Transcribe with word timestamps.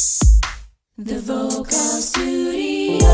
The 0.00 1.20
Vocal 1.20 1.64
Studio. 1.70 3.08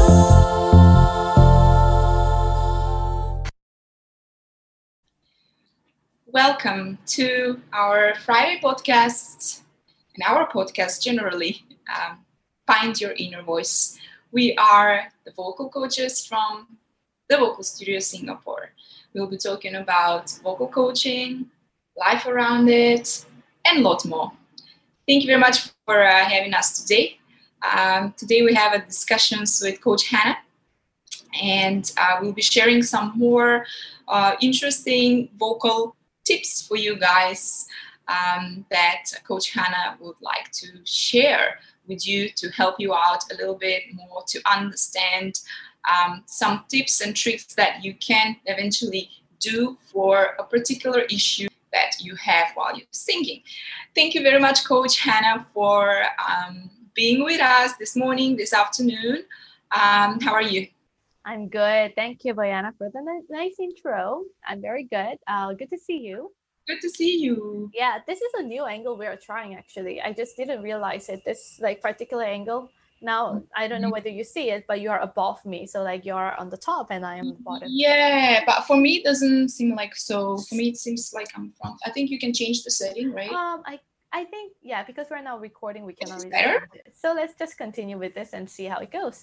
Welcome 6.26 6.98
to 7.06 7.60
our 7.72 8.14
Friday 8.16 8.60
podcast 8.62 9.62
and 10.14 10.24
our 10.26 10.50
podcast 10.50 11.02
generally. 11.02 11.64
Um, 11.94 12.24
Find 12.66 13.00
Your 13.00 13.12
Inner 13.12 13.42
Voice. 13.42 13.98
We 14.32 14.56
are 14.56 15.12
the 15.24 15.32
vocal 15.32 15.68
coaches 15.68 16.26
from 16.26 16.78
the 17.28 17.36
Vocal 17.36 17.64
Studio 17.64 17.98
Singapore. 18.00 18.70
We'll 19.14 19.26
be 19.26 19.36
talking 19.36 19.76
about 19.76 20.30
vocal 20.42 20.68
coaching, 20.68 21.46
life 21.96 22.26
around 22.26 22.68
it, 22.68 23.24
and 23.66 23.78
a 23.78 23.82
lot 23.82 24.04
more. 24.04 24.32
Thank 25.06 25.22
you 25.22 25.28
very 25.28 25.40
much 25.40 25.73
for 25.84 26.02
uh, 26.02 26.24
having 26.24 26.54
us 26.54 26.82
today. 26.82 27.18
Um, 27.62 28.14
today 28.16 28.42
we 28.42 28.54
have 28.54 28.72
a 28.72 28.78
discussions 28.78 29.60
with 29.62 29.80
Coach 29.80 30.08
Hanna, 30.08 30.38
and 31.40 31.90
uh, 31.96 32.18
we'll 32.20 32.32
be 32.32 32.42
sharing 32.42 32.82
some 32.82 33.12
more 33.16 33.66
uh, 34.08 34.34
interesting 34.40 35.28
vocal 35.38 35.96
tips 36.24 36.66
for 36.66 36.76
you 36.76 36.96
guys 36.96 37.66
um, 38.08 38.64
that 38.70 39.04
Coach 39.26 39.50
Hanna 39.50 39.96
would 40.00 40.20
like 40.20 40.50
to 40.52 40.68
share 40.84 41.58
with 41.86 42.06
you 42.06 42.30
to 42.30 42.48
help 42.50 42.76
you 42.78 42.94
out 42.94 43.24
a 43.32 43.36
little 43.36 43.56
bit 43.56 43.82
more 43.92 44.22
to 44.28 44.40
understand 44.50 45.40
um, 45.84 46.22
some 46.26 46.64
tips 46.68 47.02
and 47.02 47.14
tricks 47.14 47.54
that 47.54 47.84
you 47.84 47.94
can 47.94 48.36
eventually 48.46 49.10
do 49.38 49.76
for 49.92 50.34
a 50.38 50.44
particular 50.44 51.00
issue 51.10 51.48
you 52.04 52.14
have 52.16 52.48
while 52.54 52.76
you're 52.76 52.86
singing. 52.90 53.42
Thank 53.94 54.14
you 54.14 54.22
very 54.22 54.40
much, 54.40 54.64
Coach 54.64 54.98
Hanna, 54.98 55.46
for 55.54 56.02
um, 56.28 56.70
being 56.94 57.24
with 57.24 57.40
us 57.40 57.76
this 57.76 57.96
morning, 57.96 58.36
this 58.36 58.52
afternoon. 58.52 59.24
Um, 59.72 60.20
how 60.20 60.32
are 60.32 60.42
you? 60.42 60.68
I'm 61.24 61.48
good. 61.48 61.94
Thank 61.96 62.24
you, 62.24 62.34
Bojana, 62.34 62.76
for 62.76 62.90
the 62.92 63.00
ni- 63.00 63.26
nice 63.30 63.56
intro. 63.58 64.24
I'm 64.46 64.60
very 64.60 64.84
good. 64.84 65.16
Uh, 65.26 65.54
good 65.54 65.70
to 65.70 65.78
see 65.78 65.98
you. 65.98 66.32
Good 66.68 66.80
to 66.82 66.90
see 66.90 67.18
you. 67.18 67.70
Yeah, 67.74 67.98
this 68.06 68.20
is 68.20 68.32
a 68.34 68.42
new 68.42 68.64
angle 68.64 68.96
we 68.96 69.06
are 69.06 69.16
trying 69.16 69.54
actually. 69.54 70.00
I 70.00 70.12
just 70.12 70.36
didn't 70.36 70.62
realize 70.62 71.08
it. 71.08 71.22
This 71.24 71.58
like 71.60 71.82
particular 71.82 72.24
angle. 72.24 72.70
Now 73.04 73.42
I 73.54 73.68
don't 73.68 73.82
know 73.82 73.90
whether 73.90 74.08
you 74.08 74.24
see 74.24 74.50
it, 74.50 74.64
but 74.66 74.80
you 74.80 74.90
are 74.90 75.00
above 75.00 75.44
me. 75.44 75.66
So 75.66 75.82
like 75.82 76.04
you're 76.04 76.34
on 76.40 76.48
the 76.48 76.56
top 76.56 76.90
and 76.90 77.04
I 77.04 77.16
am 77.16 77.28
the 77.28 77.36
bottom. 77.40 77.68
Yeah, 77.70 78.42
but 78.46 78.62
for 78.62 78.76
me 78.76 78.96
it 78.96 79.04
doesn't 79.04 79.50
seem 79.50 79.76
like 79.76 79.94
so. 79.94 80.38
For 80.38 80.54
me 80.54 80.68
it 80.68 80.78
seems 80.78 81.12
like 81.12 81.28
I'm 81.36 81.52
front. 81.60 81.76
I 81.84 81.90
think 81.90 82.10
you 82.10 82.18
can 82.18 82.32
change 82.32 82.64
the 82.64 82.70
setting, 82.70 83.12
right? 83.12 83.30
Um, 83.30 83.62
I 83.66 83.78
I 84.12 84.24
think 84.24 84.52
yeah, 84.62 84.84
because 84.84 85.08
we're 85.10 85.20
now 85.22 85.38
recording, 85.38 85.84
we 85.84 85.92
cannot. 85.92 86.24
It. 86.24 86.94
So 86.94 87.12
let's 87.14 87.34
just 87.34 87.58
continue 87.58 87.98
with 87.98 88.14
this 88.14 88.32
and 88.32 88.48
see 88.48 88.64
how 88.64 88.78
it 88.78 88.90
goes. 88.90 89.20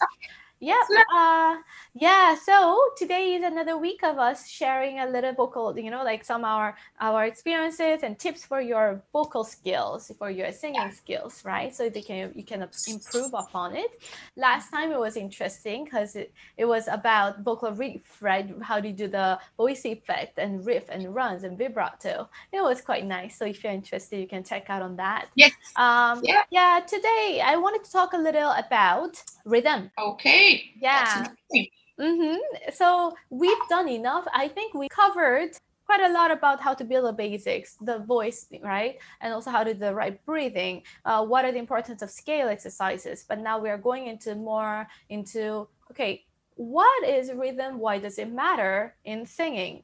Yeah, 0.61 0.75
uh, 1.17 1.57
yeah. 1.95 2.35
So 2.35 2.79
today 2.95 3.33
is 3.33 3.43
another 3.43 3.79
week 3.79 4.03
of 4.03 4.19
us 4.19 4.47
sharing 4.47 4.99
a 4.99 5.07
little 5.07 5.33
vocal, 5.33 5.75
you 5.75 5.89
know, 5.89 6.03
like 6.03 6.23
some 6.23 6.45
our 6.45 6.77
our 6.99 7.25
experiences 7.25 8.03
and 8.03 8.19
tips 8.19 8.45
for 8.45 8.61
your 8.61 9.01
vocal 9.11 9.43
skills, 9.43 10.11
for 10.19 10.29
your 10.29 10.51
singing 10.51 10.91
skills, 10.91 11.43
right? 11.43 11.73
So 11.75 11.89
they 11.89 12.03
can 12.03 12.31
you 12.35 12.43
can 12.43 12.61
improve 12.85 13.33
upon 13.33 13.75
it. 13.75 13.89
Last 14.37 14.69
time 14.69 14.91
it 14.91 14.99
was 14.99 15.17
interesting 15.17 15.85
because 15.85 16.15
it, 16.15 16.31
it 16.57 16.65
was 16.65 16.87
about 16.87 17.41
vocal 17.41 17.71
riff, 17.71 18.21
right? 18.21 18.47
How 18.61 18.79
do 18.79 18.87
you 18.87 18.93
do 18.93 19.07
the 19.07 19.39
voice 19.57 19.83
effect 19.83 20.37
and 20.37 20.63
riff 20.63 20.89
and 20.89 21.15
runs 21.15 21.43
and 21.43 21.57
vibrato? 21.57 22.29
It 22.51 22.61
was 22.61 22.81
quite 22.81 23.05
nice. 23.05 23.35
So 23.35 23.45
if 23.45 23.63
you're 23.63 23.73
interested, 23.73 24.19
you 24.19 24.27
can 24.27 24.43
check 24.43 24.69
out 24.69 24.83
on 24.83 24.95
that. 24.97 25.29
Yes. 25.33 25.53
Um, 25.75 26.21
Yeah. 26.23 26.43
yeah. 26.51 26.81
Today 26.87 27.41
I 27.43 27.55
wanted 27.55 27.83
to 27.83 27.91
talk 27.91 28.13
a 28.13 28.17
little 28.17 28.51
about 28.51 29.23
rhythm. 29.43 29.89
Okay. 29.97 30.50
That's 30.81 31.29
Yeah. 31.51 31.63
Mm-hmm. 31.99 32.37
So 32.73 33.13
we've 33.29 33.67
done 33.69 33.87
enough. 33.87 34.25
I 34.33 34.47
think 34.47 34.73
we 34.73 34.87
covered 34.89 35.51
quite 35.85 36.01
a 36.09 36.13
lot 36.13 36.31
about 36.31 36.61
how 36.61 36.73
to 36.73 36.83
build 36.83 37.05
the 37.05 37.13
basics, 37.13 37.75
the 37.81 37.99
voice, 37.99 38.47
right? 38.61 38.97
And 39.19 39.33
also 39.33 39.51
how 39.51 39.63
to 39.63 39.73
do 39.73 39.79
the 39.79 39.93
right 39.93 40.23
breathing. 40.25 40.83
Uh, 41.05 41.25
what 41.25 41.45
are 41.45 41.51
the 41.51 41.59
importance 41.59 42.01
of 42.01 42.09
scale 42.09 42.47
exercises? 42.47 43.25
But 43.27 43.39
now 43.39 43.59
we 43.59 43.69
are 43.69 43.77
going 43.77 44.07
into 44.07 44.35
more 44.35 44.87
into 45.09 45.67
okay, 45.91 46.25
what 46.55 47.07
is 47.07 47.31
rhythm? 47.33 47.77
Why 47.77 47.99
does 47.99 48.17
it 48.17 48.31
matter 48.31 48.95
in 49.03 49.25
singing? 49.25 49.83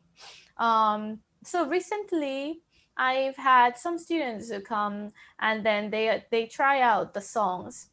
Um, 0.58 1.20
so 1.44 1.68
recently, 1.68 2.62
I've 2.96 3.36
had 3.36 3.78
some 3.78 3.98
students 3.98 4.50
who 4.50 4.62
come 4.62 5.12
and 5.40 5.64
then 5.64 5.92
they 5.92 6.24
they 6.32 6.48
try 6.48 6.82
out 6.82 7.14
the 7.14 7.22
songs 7.22 7.90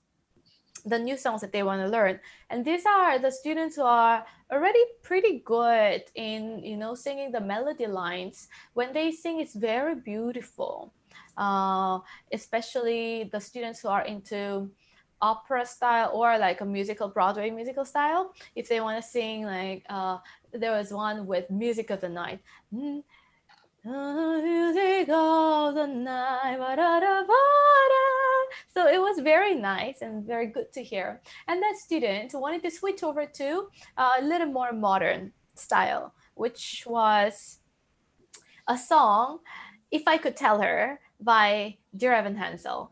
the 0.85 0.99
new 0.99 1.17
songs 1.17 1.41
that 1.41 1.53
they 1.53 1.63
want 1.63 1.81
to 1.81 1.89
learn. 1.89 2.21
And 2.51 2.65
these 2.65 2.85
are 2.87 3.19
the 3.19 3.31
students 3.31 3.77
who 3.77 3.83
are 3.83 4.25
already 4.53 4.85
pretty 5.03 5.43
good 5.45 6.03
in 6.15 6.63
you 6.63 6.77
know 6.77 6.95
singing 6.95 7.33
the 7.33 7.41
melody 7.41 7.87
lines. 7.87 8.49
When 8.75 8.93
they 8.93 9.11
sing 9.11 9.41
it's 9.41 9.55
very 9.55 9.95
beautiful. 9.95 10.93
Uh, 11.37 11.99
especially 12.33 13.29
the 13.33 13.41
students 13.41 13.81
who 13.81 13.89
are 13.89 14.05
into 14.05 14.71
opera 15.21 15.65
style 15.65 16.11
or 16.13 16.39
like 16.39 16.61
a 16.61 16.65
musical 16.65 17.09
broadway 17.09 17.49
musical 17.51 17.85
style 17.85 18.35
if 18.55 18.69
they 18.69 18.81
want 18.81 19.03
to 19.03 19.09
sing 19.09 19.45
like 19.45 19.83
uh, 19.89 20.19
there 20.53 20.73
was 20.73 20.93
one 20.93 21.27
with 21.27 21.51
music 21.51 21.91
of 21.91 22.01
the 22.01 22.09
night. 22.09 22.41
Mm. 22.73 23.03
Music 23.85 25.09
of 25.11 25.75
the 25.75 25.87
night 25.87 26.59
so 28.73 28.89
it 28.89 28.99
was 28.99 29.21
very 29.21 29.55
nice 29.55 30.01
and 30.01 30.27
very 30.27 30.47
good 30.47 30.73
to 30.73 30.83
hear 30.83 31.21
and 31.49 31.63
that 31.63 31.77
student 31.77 32.33
wanted 32.35 32.63
to 32.63 32.71
switch 32.71 33.03
over 33.03 33.27
to 33.27 33.69
a 33.97 34.23
little 34.23 34.47
more 34.47 34.73
modern 34.73 35.33
style, 35.55 36.15
which 36.35 36.85
was 36.87 37.59
a 38.69 38.77
song, 38.77 39.41
If 39.91 40.07
I 40.07 40.19
Could 40.19 40.37
Tell 40.37 40.61
Her 40.61 41.01
by 41.21 41.77
Dear 41.97 42.13
Evan 42.15 42.37
Hansen. 42.37 42.89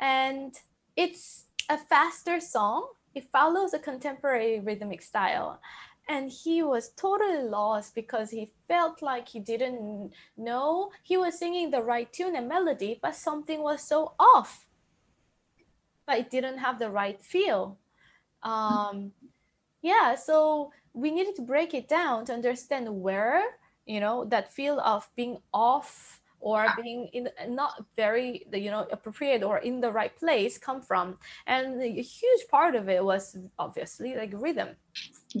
And 0.00 0.54
it's 0.96 1.46
a 1.68 1.78
faster 1.78 2.40
song. 2.40 2.88
It 3.14 3.28
follows 3.32 3.74
a 3.74 3.78
contemporary 3.78 4.60
rhythmic 4.60 5.02
style. 5.02 5.60
And 6.08 6.30
he 6.30 6.62
was 6.62 6.88
totally 6.90 7.42
lost 7.42 7.94
because 7.94 8.30
he 8.30 8.52
felt 8.66 9.02
like 9.02 9.28
he 9.28 9.40
didn't 9.40 10.12
know 10.36 10.90
he 11.02 11.16
was 11.18 11.38
singing 11.38 11.70
the 11.70 11.82
right 11.82 12.10
tune 12.12 12.34
and 12.34 12.48
melody, 12.48 12.98
but 13.02 13.14
something 13.14 13.62
was 13.62 13.82
so 13.82 14.14
off 14.18 14.68
but 16.08 16.18
it 16.18 16.30
didn't 16.30 16.56
have 16.58 16.78
the 16.78 16.90
right 16.90 17.20
feel. 17.22 17.78
Um, 18.42 19.12
yeah, 19.82 20.14
so 20.14 20.72
we 20.94 21.10
needed 21.10 21.36
to 21.36 21.42
break 21.42 21.74
it 21.74 21.86
down 21.86 22.24
to 22.24 22.32
understand 22.32 22.88
where 22.88 23.42
you 23.86 24.00
know 24.00 24.24
that 24.24 24.52
feel 24.52 24.80
of 24.80 25.08
being 25.16 25.38
off 25.52 26.20
or 26.40 26.66
being 26.82 27.08
in 27.12 27.28
not 27.48 27.84
very 27.96 28.46
you 28.52 28.70
know 28.70 28.86
appropriate 28.90 29.42
or 29.42 29.58
in 29.58 29.80
the 29.80 29.90
right 29.90 30.16
place 30.16 30.58
come 30.58 30.80
from 30.82 31.16
and 31.46 31.80
a 31.82 32.02
huge 32.02 32.48
part 32.50 32.74
of 32.74 32.88
it 32.88 33.02
was 33.02 33.36
obviously 33.58 34.14
like 34.14 34.30
rhythm 34.34 34.68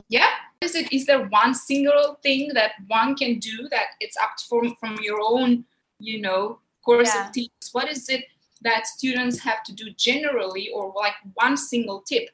Yeah. 0.08 0.30
Is 0.60 0.74
it 0.74 0.92
is 0.92 1.06
there 1.06 1.26
one 1.28 1.54
single 1.54 2.18
thing 2.22 2.50
that 2.54 2.72
one 2.88 3.14
can 3.14 3.38
do 3.38 3.68
that 3.70 3.88
it's 4.00 4.16
up 4.16 4.40
from 4.48 4.74
from 4.80 4.98
your 5.02 5.20
own, 5.22 5.64
you 6.00 6.20
know, 6.20 6.58
course 6.84 7.14
Yeah. 7.14 7.26
of 7.26 7.32
teaching? 7.32 7.52
What 7.72 7.88
is 7.88 8.08
it 8.08 8.24
that 8.62 8.86
students 8.86 9.38
have 9.38 9.62
to 9.64 9.72
do 9.72 9.90
generally 9.90 10.70
or 10.74 10.92
like 10.96 11.14
one 11.34 11.56
single 11.56 12.00
tip 12.02 12.28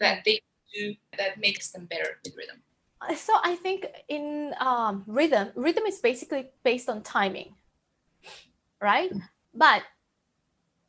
that 0.00 0.24
they 0.24 0.40
do 0.74 0.94
that 1.16 1.38
makes 1.38 1.70
them 1.70 1.86
better 1.86 2.18
with 2.24 2.34
rhythm? 2.36 2.62
so 3.16 3.32
i 3.44 3.54
think 3.54 3.86
in 4.08 4.52
um, 4.58 5.04
rhythm 5.06 5.48
rhythm 5.54 5.84
is 5.86 6.00
basically 6.00 6.50
based 6.64 6.88
on 6.88 7.00
timing 7.02 7.54
right 8.82 9.12
but 9.54 9.82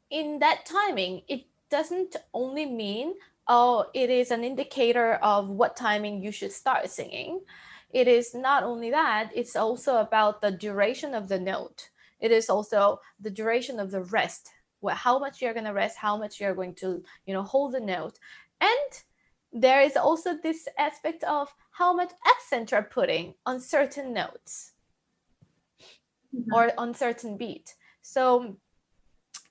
in 0.09 0.39
that 0.39 0.65
timing 0.65 1.21
it 1.27 1.45
doesn't 1.69 2.15
only 2.33 2.65
mean 2.65 3.13
oh 3.49 3.87
it 3.93 4.09
is 4.09 4.31
an 4.31 4.43
indicator 4.45 5.15
of 5.15 5.49
what 5.49 5.75
timing 5.75 6.23
you 6.23 6.31
should 6.31 6.53
start 6.53 6.89
singing. 6.89 7.41
It 7.91 8.07
is 8.07 8.35
not 8.35 8.63
only 8.63 8.91
that 8.91 9.31
it's 9.35 9.55
also 9.55 9.97
about 9.97 10.41
the 10.41 10.51
duration 10.51 11.13
of 11.15 11.27
the 11.27 11.39
note. 11.39 11.89
It 12.21 12.31
is 12.31 12.49
also 12.49 13.01
the 13.19 13.31
duration 13.31 13.79
of 13.79 13.91
the 13.91 14.03
rest. 14.03 14.49
Wh- 14.83 14.93
how 14.93 15.19
much 15.19 15.41
you're 15.41 15.53
going 15.53 15.65
to 15.65 15.73
rest 15.73 15.97
how 15.97 16.17
much 16.17 16.39
you're 16.39 16.55
going 16.55 16.75
to 16.75 17.03
you 17.25 17.33
know 17.33 17.43
hold 17.43 17.73
the 17.73 17.81
note. 17.81 18.19
And 18.61 19.03
there 19.51 19.81
is 19.81 19.97
also 19.97 20.37
this 20.37 20.67
aspect 20.77 21.23
of 21.23 21.53
how 21.71 21.93
much 21.93 22.11
accent 22.27 22.71
you're 22.71 22.83
putting 22.83 23.33
on 23.45 23.59
certain 23.59 24.13
notes. 24.13 24.73
Or 26.53 26.71
on 26.77 26.93
certain 26.93 27.37
beat. 27.37 27.75
So 28.01 28.57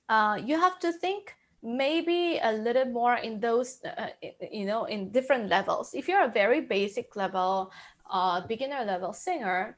uh, 0.07 0.39
you 0.43 0.57
have 0.59 0.79
to 0.79 0.93
think 0.93 1.35
maybe 1.61 2.39
a 2.41 2.53
little 2.53 2.85
more 2.85 3.15
in 3.15 3.39
those 3.39 3.79
uh, 3.83 4.07
you 4.51 4.65
know 4.65 4.85
in 4.85 5.11
different 5.11 5.49
levels 5.49 5.91
if 5.93 6.07
you're 6.07 6.23
a 6.23 6.31
very 6.31 6.61
basic 6.61 7.15
level 7.15 7.71
uh, 8.09 8.45
beginner 8.47 8.85
level 8.85 9.11
singer 9.13 9.77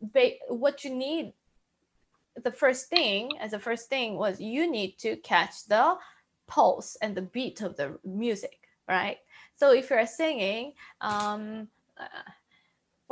ba- 0.00 0.36
what 0.48 0.84
you 0.84 0.94
need 0.94 1.32
the 2.42 2.52
first 2.52 2.88
thing 2.88 3.36
as 3.40 3.50
the 3.50 3.58
first 3.58 3.88
thing 3.88 4.16
was 4.16 4.40
you 4.40 4.70
need 4.70 4.98
to 4.98 5.16
catch 5.16 5.66
the 5.66 5.96
pulse 6.46 6.96
and 7.02 7.14
the 7.14 7.22
beat 7.22 7.60
of 7.60 7.76
the 7.76 7.98
music, 8.04 8.68
right? 8.88 9.18
So 9.56 9.72
if 9.72 9.90
you're 9.90 10.06
singing, 10.06 10.74
um, 11.00 11.68
uh, 11.98 12.30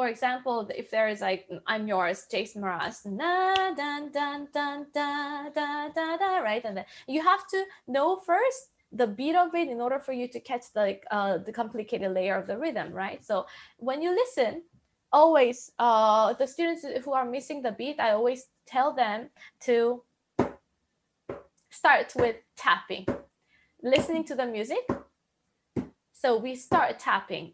for 0.00 0.08
example, 0.08 0.66
if 0.74 0.90
there 0.90 1.08
is 1.08 1.20
like 1.20 1.46
I'm 1.66 1.86
yours, 1.86 2.26
Jason 2.30 2.62
Mraz, 2.62 3.04
na 3.04 3.74
dun 3.74 4.10
dun 4.10 4.48
dun 4.50 4.86
da 4.94 5.50
da 5.50 5.90
da 5.90 6.16
da, 6.16 6.38
right, 6.38 6.64
and 6.64 6.74
then 6.74 6.86
you 7.06 7.20
have 7.22 7.46
to 7.48 7.64
know 7.86 8.16
first 8.16 8.70
the 8.92 9.06
beat 9.06 9.36
of 9.36 9.54
it 9.54 9.68
in 9.68 9.78
order 9.78 9.98
for 9.98 10.14
you 10.14 10.26
to 10.28 10.40
catch 10.40 10.72
the 10.72 10.80
like 10.80 11.04
uh, 11.10 11.36
the 11.36 11.52
complicated 11.52 12.14
layer 12.14 12.34
of 12.34 12.46
the 12.46 12.56
rhythm, 12.56 12.94
right? 12.94 13.22
So 13.22 13.44
when 13.76 14.00
you 14.00 14.12
listen, 14.12 14.62
always 15.12 15.70
uh, 15.78 16.32
the 16.32 16.46
students 16.46 16.82
who 17.04 17.12
are 17.12 17.26
missing 17.26 17.60
the 17.60 17.72
beat, 17.72 18.00
I 18.00 18.12
always 18.12 18.46
tell 18.66 18.94
them 18.94 19.28
to 19.68 20.02
start 21.68 22.14
with 22.16 22.36
tapping, 22.56 23.04
listening 23.82 24.24
to 24.24 24.34
the 24.34 24.46
music. 24.46 24.88
So 26.14 26.38
we 26.38 26.54
start 26.54 26.98
tapping, 26.98 27.52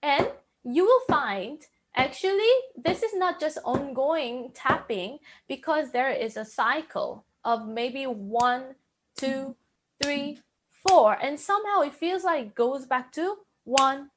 and 0.00 0.28
you 0.68 0.84
will 0.84 1.00
find 1.08 1.62
actually 1.96 2.52
this 2.76 3.02
is 3.02 3.14
not 3.14 3.40
just 3.40 3.58
ongoing 3.64 4.50
tapping 4.54 5.18
because 5.48 5.90
there 5.92 6.10
is 6.10 6.36
a 6.36 6.44
cycle 6.44 7.24
of 7.44 7.66
maybe 7.66 8.04
one 8.04 8.74
two 9.16 9.56
three 10.02 10.38
four 10.86 11.14
and 11.22 11.40
somehow 11.40 11.80
it 11.80 11.94
feels 11.94 12.22
like 12.22 12.46
it 12.46 12.54
goes 12.54 12.86
back 12.86 13.10
to 13.10 13.36
one 13.64 14.10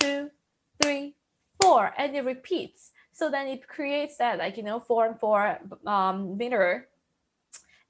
two 0.00 0.30
three 0.82 1.14
four 1.60 1.92
and 1.98 2.16
it 2.16 2.24
repeats. 2.24 2.92
So 3.12 3.30
then 3.30 3.48
it 3.48 3.68
creates 3.68 4.16
that 4.16 4.38
like 4.38 4.56
you 4.56 4.62
know 4.62 4.80
four 4.80 5.06
and 5.06 5.20
four 5.20 5.58
um, 5.86 6.38
meter 6.38 6.88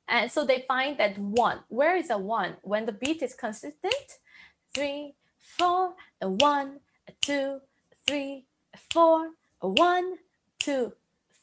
and 0.08 0.32
so 0.32 0.44
they 0.44 0.64
find 0.66 0.98
that 0.98 1.16
one 1.18 1.60
where 1.68 1.96
is 1.96 2.10
a 2.10 2.18
one? 2.18 2.56
When 2.62 2.84
the 2.86 2.92
beat 2.92 3.22
is 3.22 3.34
consistent 3.34 4.18
three 4.74 5.14
four 5.38 5.94
and 6.20 6.40
one 6.40 6.80
a 7.06 7.12
two 7.20 7.60
three, 8.08 8.46
four, 8.90 9.32
one, 9.60 10.16
two, 10.58 10.92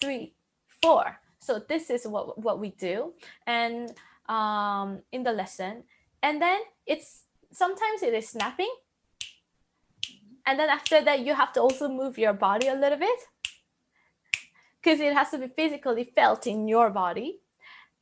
three, 0.02 0.34
four. 0.82 1.20
So 1.40 1.60
this 1.60 1.92
is 1.92 2.08
what, 2.08 2.42
what 2.42 2.60
we 2.60 2.70
do 2.72 3.14
and 3.46 3.94
um, 4.28 5.02
in 5.12 5.22
the 5.22 5.32
lesson. 5.32 5.84
And 6.24 6.42
then 6.42 6.60
it's 6.88 7.26
sometimes 7.52 8.02
it 8.02 8.16
is 8.16 8.30
snapping. 8.30 8.74
And 10.48 10.60
then 10.60 10.70
after 10.70 11.04
that, 11.04 11.20
you 11.20 11.36
have 11.36 11.54
to 11.54 11.62
also 11.62 11.88
move 11.88 12.18
your 12.18 12.34
body 12.34 12.68
a 12.68 12.74
little 12.74 12.98
bit 12.98 13.20
because 14.82 15.00
it 15.00 15.14
has 15.14 15.30
to 15.32 15.38
be 15.38 15.48
physically 15.48 16.04
felt 16.16 16.48
in 16.48 16.68
your 16.68 16.90
body. 16.90 17.42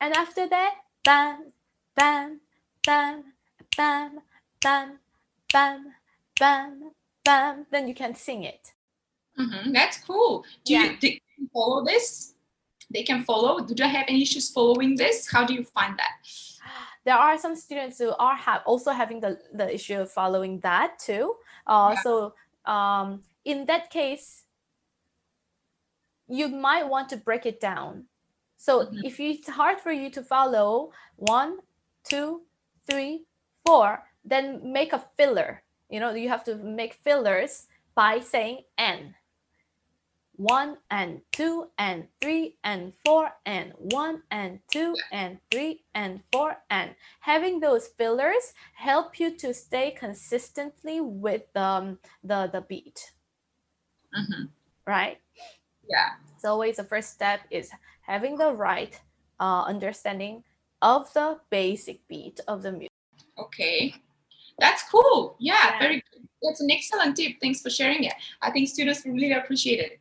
And 0.00 0.14
after 0.14 0.48
that, 0.48 0.74
bam, 1.04 1.52
bam, 1.94 2.40
bam, 2.84 3.24
bam, 3.76 4.20
bam, 4.62 4.98
bam, 4.98 4.98
bam, 5.52 5.92
bam, 6.38 6.90
then 7.24 7.88
you 7.88 7.94
can 7.94 8.14
sing 8.14 8.44
it. 8.44 8.72
Mm-hmm. 9.38 9.72
That's 9.72 9.98
cool. 10.04 10.44
Do 10.64 10.72
Yeah. 10.74 10.84
you 10.84 10.96
do 10.98 11.08
you 11.08 11.48
follow 11.52 11.84
this? 11.84 12.34
They 12.92 13.02
can 13.02 13.24
follow. 13.24 13.60
Do 13.60 13.74
you 13.76 13.88
have 13.88 14.04
any 14.08 14.22
issues 14.22 14.50
following 14.50 14.94
this? 14.96 15.28
How 15.30 15.44
do 15.44 15.54
you 15.54 15.64
find 15.64 15.98
that? 15.98 16.12
There 17.04 17.16
are 17.16 17.36
some 17.38 17.56
students 17.56 17.98
who 17.98 18.12
are 18.18 18.36
have 18.36 18.62
also 18.66 18.92
having 18.92 19.20
the, 19.20 19.38
the 19.52 19.74
issue 19.74 20.00
of 20.00 20.10
following 20.12 20.60
that 20.60 20.98
too. 20.98 21.34
Uh, 21.66 21.94
Yeah. 21.94 22.02
So 22.02 22.34
um, 22.66 23.22
in 23.44 23.66
that 23.66 23.90
case, 23.90 24.44
you 26.28 26.48
might 26.48 26.88
want 26.88 27.08
to 27.10 27.16
break 27.16 27.44
it 27.46 27.60
down. 27.60 28.06
So 28.56 28.86
Mhm. 28.86 29.04
if 29.04 29.20
it's 29.20 29.48
hard 29.48 29.80
for 29.80 29.92
you 29.92 30.08
to 30.10 30.22
follow 30.22 30.92
one, 31.16 31.58
two, 32.04 32.46
three, 32.86 33.26
four, 33.66 34.04
then 34.24 34.72
make 34.72 34.92
a 34.94 35.04
filler. 35.16 35.63
You 35.94 36.00
know, 36.00 36.12
you 36.12 36.28
have 36.28 36.42
to 36.46 36.56
make 36.56 36.94
fillers 36.94 37.68
by 37.94 38.18
saying 38.18 38.64
and. 38.76 39.14
One 40.36 40.78
and 40.90 41.22
two 41.32 41.70
and 41.78 42.08
three 42.20 42.58
and 42.64 42.92
four 43.04 43.32
and 43.46 43.72
one 43.78 44.24
and 44.30 44.60
two 44.68 44.96
and 45.12 45.38
three 45.50 45.84
and 45.94 46.24
four 46.32 46.56
and 46.68 46.96
having 47.20 47.60
those 47.60 47.86
fillers 47.86 48.52
help 48.74 49.20
you 49.20 49.36
to 49.38 49.54
stay 49.54 49.92
consistently 49.92 51.00
with 51.00 51.56
um, 51.56 52.00
the 52.24 52.48
the 52.52 52.62
beat, 52.62 53.14
Mhm. 54.12 54.50
right? 54.86 55.20
Yeah. 55.88 56.16
So 56.38 56.50
always 56.50 56.76
the 56.76 56.84
first 56.84 57.10
step 57.12 57.40
is 57.50 57.70
having 58.02 58.36
the 58.38 58.52
right 58.52 59.00
uh, 59.40 59.62
understanding 59.64 60.44
of 60.82 61.12
the 61.14 61.40
basic 61.50 62.06
beat 62.08 62.40
of 62.48 62.62
the 62.62 62.72
music. 62.72 62.90
Okay. 63.38 63.94
That's 64.58 64.82
cool. 64.90 65.36
Yeah, 65.38 65.74
Yeah. 65.74 65.78
very 65.78 65.96
good. 66.10 66.28
That's 66.42 66.60
an 66.60 66.70
excellent 66.70 67.16
tip. 67.16 67.40
Thanks 67.40 67.60
for 67.62 67.70
sharing 67.70 68.04
it. 68.04 68.14
I 68.42 68.50
think 68.50 68.68
students 68.68 69.04
really 69.04 69.32
appreciate 69.32 69.80
it. 69.80 70.00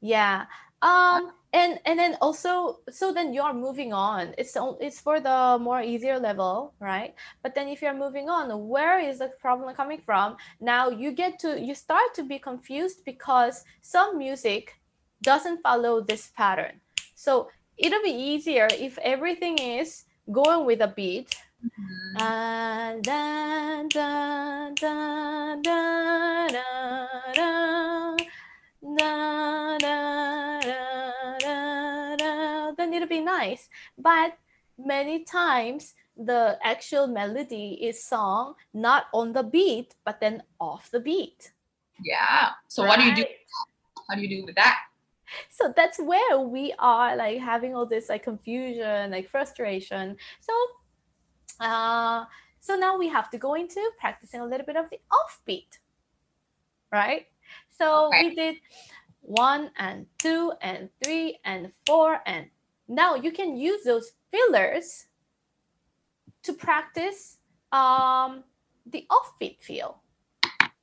Yeah. 0.00 0.46
Um 0.82 1.32
and 1.52 1.78
and 1.86 1.98
then 1.98 2.16
also 2.20 2.80
so 2.90 3.12
then 3.12 3.32
you're 3.32 3.54
moving 3.54 3.92
on. 3.92 4.34
It's 4.36 4.56
it's 4.80 5.00
for 5.00 5.20
the 5.20 5.58
more 5.60 5.80
easier 5.82 6.18
level, 6.18 6.74
right? 6.80 7.14
But 7.42 7.54
then 7.54 7.68
if 7.68 7.80
you're 7.80 7.94
moving 7.94 8.28
on, 8.28 8.68
where 8.68 8.98
is 8.98 9.18
the 9.18 9.28
problem 9.40 9.74
coming 9.74 10.00
from? 10.04 10.36
Now 10.60 10.88
you 10.90 11.12
get 11.12 11.38
to 11.40 11.60
you 11.60 11.74
start 11.74 12.14
to 12.16 12.24
be 12.24 12.38
confused 12.38 13.04
because 13.04 13.64
some 13.82 14.18
music 14.18 14.74
doesn't 15.22 15.62
follow 15.62 16.00
this 16.02 16.32
pattern. 16.36 16.80
So 17.14 17.48
it'll 17.76 18.02
be 18.02 18.10
easier 18.10 18.68
if 18.72 18.98
everything 18.98 19.58
is 19.58 20.04
going 20.30 20.66
with 20.66 20.80
a 20.80 20.88
beat. 20.88 21.36
Dun, 22.18 23.00
dun, 23.00 23.88
dun, 23.88 24.74
dun, 24.74 25.62
dun, 25.62 26.52
da, 28.96 29.78
da, 29.78 30.58
da, 30.60 31.40
da, 31.40 32.16
da, 32.16 32.70
then 32.76 32.92
it'll 32.92 33.08
be 33.08 33.20
nice. 33.20 33.70
But 33.96 34.36
many 34.76 35.24
times 35.24 35.94
the 36.16 36.58
actual 36.62 37.06
melody 37.06 37.78
is 37.80 38.04
sung 38.04 38.54
not 38.74 39.06
on 39.14 39.32
the 39.32 39.42
beat, 39.42 39.94
but 40.04 40.20
then 40.20 40.42
off 40.60 40.90
the 40.90 41.00
beat. 41.00 41.52
Yeah. 42.04 42.50
So 42.68 42.84
what 42.84 42.98
do 42.98 43.06
you 43.06 43.16
do? 43.16 43.24
How 44.08 44.16
do 44.16 44.20
you 44.20 44.28
do 44.28 44.44
with 44.44 44.54
that? 44.56 44.76
So 45.48 45.72
that's 45.74 45.98
where 45.98 46.38
we 46.38 46.74
are 46.78 47.16
like 47.16 47.38
having 47.38 47.74
all 47.74 47.86
this 47.86 48.10
like 48.10 48.22
confusion, 48.22 49.10
like 49.10 49.30
frustration. 49.30 50.16
So 50.40 50.52
uh 51.60 52.24
so 52.60 52.76
now 52.76 52.96
we 52.96 53.08
have 53.08 53.30
to 53.30 53.38
go 53.38 53.54
into 53.54 53.80
practicing 54.00 54.40
a 54.40 54.46
little 54.46 54.64
bit 54.64 54.76
of 54.76 54.88
the 54.90 54.98
offbeat. 55.12 55.78
Right? 56.90 57.26
So 57.70 58.06
Okay. 58.08 58.28
we 58.28 58.34
did 58.34 58.56
one 59.20 59.70
and 59.76 60.06
two 60.18 60.52
and 60.62 60.88
three 61.02 61.38
and 61.44 61.72
four 61.86 62.20
and 62.26 62.46
now 62.88 63.14
you 63.16 63.32
can 63.32 63.56
use 63.56 63.84
those 63.84 64.12
fillers 64.30 65.06
to 66.42 66.52
practice 66.52 67.38
um 67.72 68.44
the 68.86 69.06
offbeat 69.10 69.60
feel. 69.60 70.00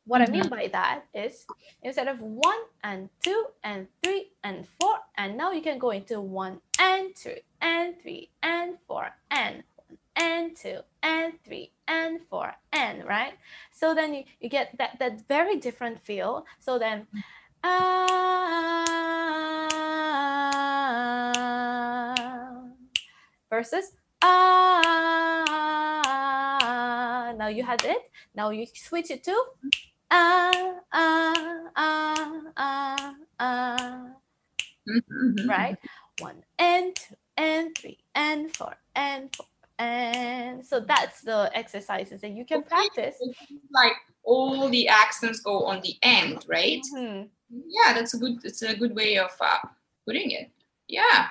What 0.06 0.22
I 0.22 0.28
mean 0.28 0.50
by 0.50 0.68
that 0.74 1.04
is 1.14 1.46
instead 1.84 2.08
of 2.08 2.20
one 2.20 2.60
and 2.84 3.10
two 3.24 3.46
and 3.64 3.88
three 4.04 4.32
and 4.44 4.68
four, 4.80 4.98
and 5.16 5.38
now 5.38 5.52
you 5.52 5.62
can 5.62 5.78
go 5.78 5.92
into 5.92 6.20
one 6.20 6.60
and 6.80 7.16
two 7.16 7.38
and 7.62 7.96
three 8.02 8.30
and 8.42 8.78
four 8.88 9.10
and 9.30 9.64
and 10.16 10.56
two 10.56 10.80
and 11.04 11.34
three 11.44 11.72
and 11.88 12.22
four 12.30 12.54
and 12.74 13.06
right. 13.06 13.34
So 13.72 13.94
then 13.94 14.14
you, 14.14 14.24
you 14.40 14.50
get 14.50 14.78
that 14.78 15.00
that 15.00 15.28
very 15.28 15.58
different 15.58 16.00
feel. 16.00 16.46
So 16.60 16.78
then 16.80 17.08
ah 17.64 18.86
versus 23.50 23.92
ah. 24.22 24.54
Now 27.38 27.48
you 27.48 27.64
had 27.64 27.84
it. 27.86 28.12
Now 28.36 28.50
you 28.52 28.66
switch 28.74 29.10
it 29.12 29.24
to 29.26 29.36
ah 30.12 30.76
ah 30.92 31.70
ah 31.76 32.42
ah 32.58 33.16
ah. 33.40 34.08
Mhm. 34.88 35.48
Right? 35.48 35.78
One 36.20 36.44
and 36.60 36.96
two 36.96 37.16
and 37.38 37.76
three 37.78 38.00
and 38.16 38.56
four 38.56 38.76
and 38.96 39.34
four 39.36 39.46
and 39.82 40.66
so 40.66 40.80
that's 40.80 41.22
the 41.22 41.50
exercises 41.54 42.22
that 42.22 42.32
you 42.32 42.46
can 42.46 42.62
practice. 42.64 43.16
Like 43.72 43.94
all 44.24 44.70
the 44.70 44.88
accents 44.88 45.40
go 45.40 45.64
on 45.66 45.82
the 45.82 45.96
end, 46.04 46.46
right? 46.48 46.82
Mhm. 46.94 47.30
Yeah, 47.50 47.94
that's 47.94 48.14
a 48.14 48.18
good. 48.18 48.44
It's 48.44 48.62
a 48.62 48.76
good 48.76 48.96
way 48.96 49.18
of 49.18 49.32
uh, 49.40 49.58
putting 50.06 50.32
it. 50.32 50.50
Yeah, 50.88 51.28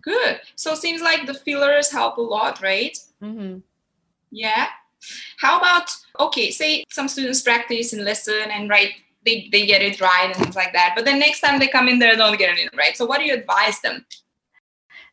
good. 0.00 0.40
So 0.54 0.72
it 0.72 0.78
seems 0.78 1.02
like 1.02 1.26
the 1.26 1.34
fillers 1.34 1.90
help 1.90 2.16
a 2.18 2.22
lot, 2.22 2.62
right? 2.62 2.96
Mhm. 3.22 3.62
Yeah. 4.30 4.68
How 5.38 5.58
about 5.58 5.88
okay? 6.18 6.50
Say 6.50 6.84
some 6.90 7.08
students 7.08 7.42
practice 7.42 7.92
and 7.92 8.04
listen 8.04 8.50
and 8.50 8.68
write. 8.70 8.92
They, 9.24 9.48
they 9.50 9.66
get 9.66 9.82
it 9.82 10.00
right 10.00 10.26
and 10.26 10.36
things 10.36 10.54
like 10.54 10.72
that. 10.72 10.92
But 10.94 11.04
then 11.04 11.18
next 11.18 11.40
time 11.40 11.58
they 11.58 11.66
come 11.66 11.88
in, 11.88 11.98
there 11.98 12.14
don't 12.14 12.38
get 12.38 12.56
it 12.56 12.70
right. 12.76 12.96
So 12.96 13.04
what 13.06 13.18
do 13.18 13.24
you 13.26 13.34
advise 13.34 13.80
them? 13.80 14.06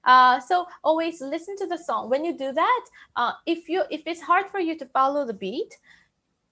Uh, 0.04 0.40
so 0.40 0.66
always 0.84 1.22
listen 1.22 1.56
to 1.58 1.68
the 1.68 1.78
song. 1.78 2.10
When 2.10 2.26
you 2.26 2.38
do 2.38 2.52
that, 2.52 2.86
uh, 3.16 3.34
if 3.46 3.70
you 3.70 3.84
if 3.90 4.02
it's 4.06 4.22
hard 4.22 4.48
for 4.50 4.60
you 4.60 4.78
to 4.78 4.86
follow 4.88 5.26
the 5.26 5.34
beat, 5.34 5.78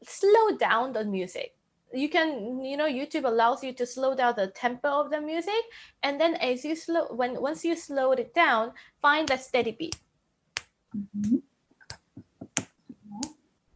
slow 0.04 0.58
down 0.58 0.94
the 0.94 1.04
music. 1.06 1.56
You 1.94 2.08
can, 2.08 2.64
you 2.64 2.78
know, 2.78 2.88
YouTube 2.88 3.26
allows 3.26 3.64
you 3.64 3.74
to 3.74 3.86
slow 3.86 4.16
down 4.16 4.36
the 4.38 4.48
tempo 4.48 4.88
of 4.88 5.12
the 5.12 5.20
music, 5.20 5.60
and 6.04 6.20
then 6.20 6.36
as 6.36 6.64
you 6.64 6.76
slow, 6.76 7.08
when 7.12 7.42
once 7.42 7.66
you 7.66 7.76
slowed 7.76 8.20
it 8.20 8.34
down, 8.34 8.72
find 9.02 9.28
that 9.28 9.42
steady 9.42 9.72
beat. 9.72 9.98
Mhm. 10.96 11.42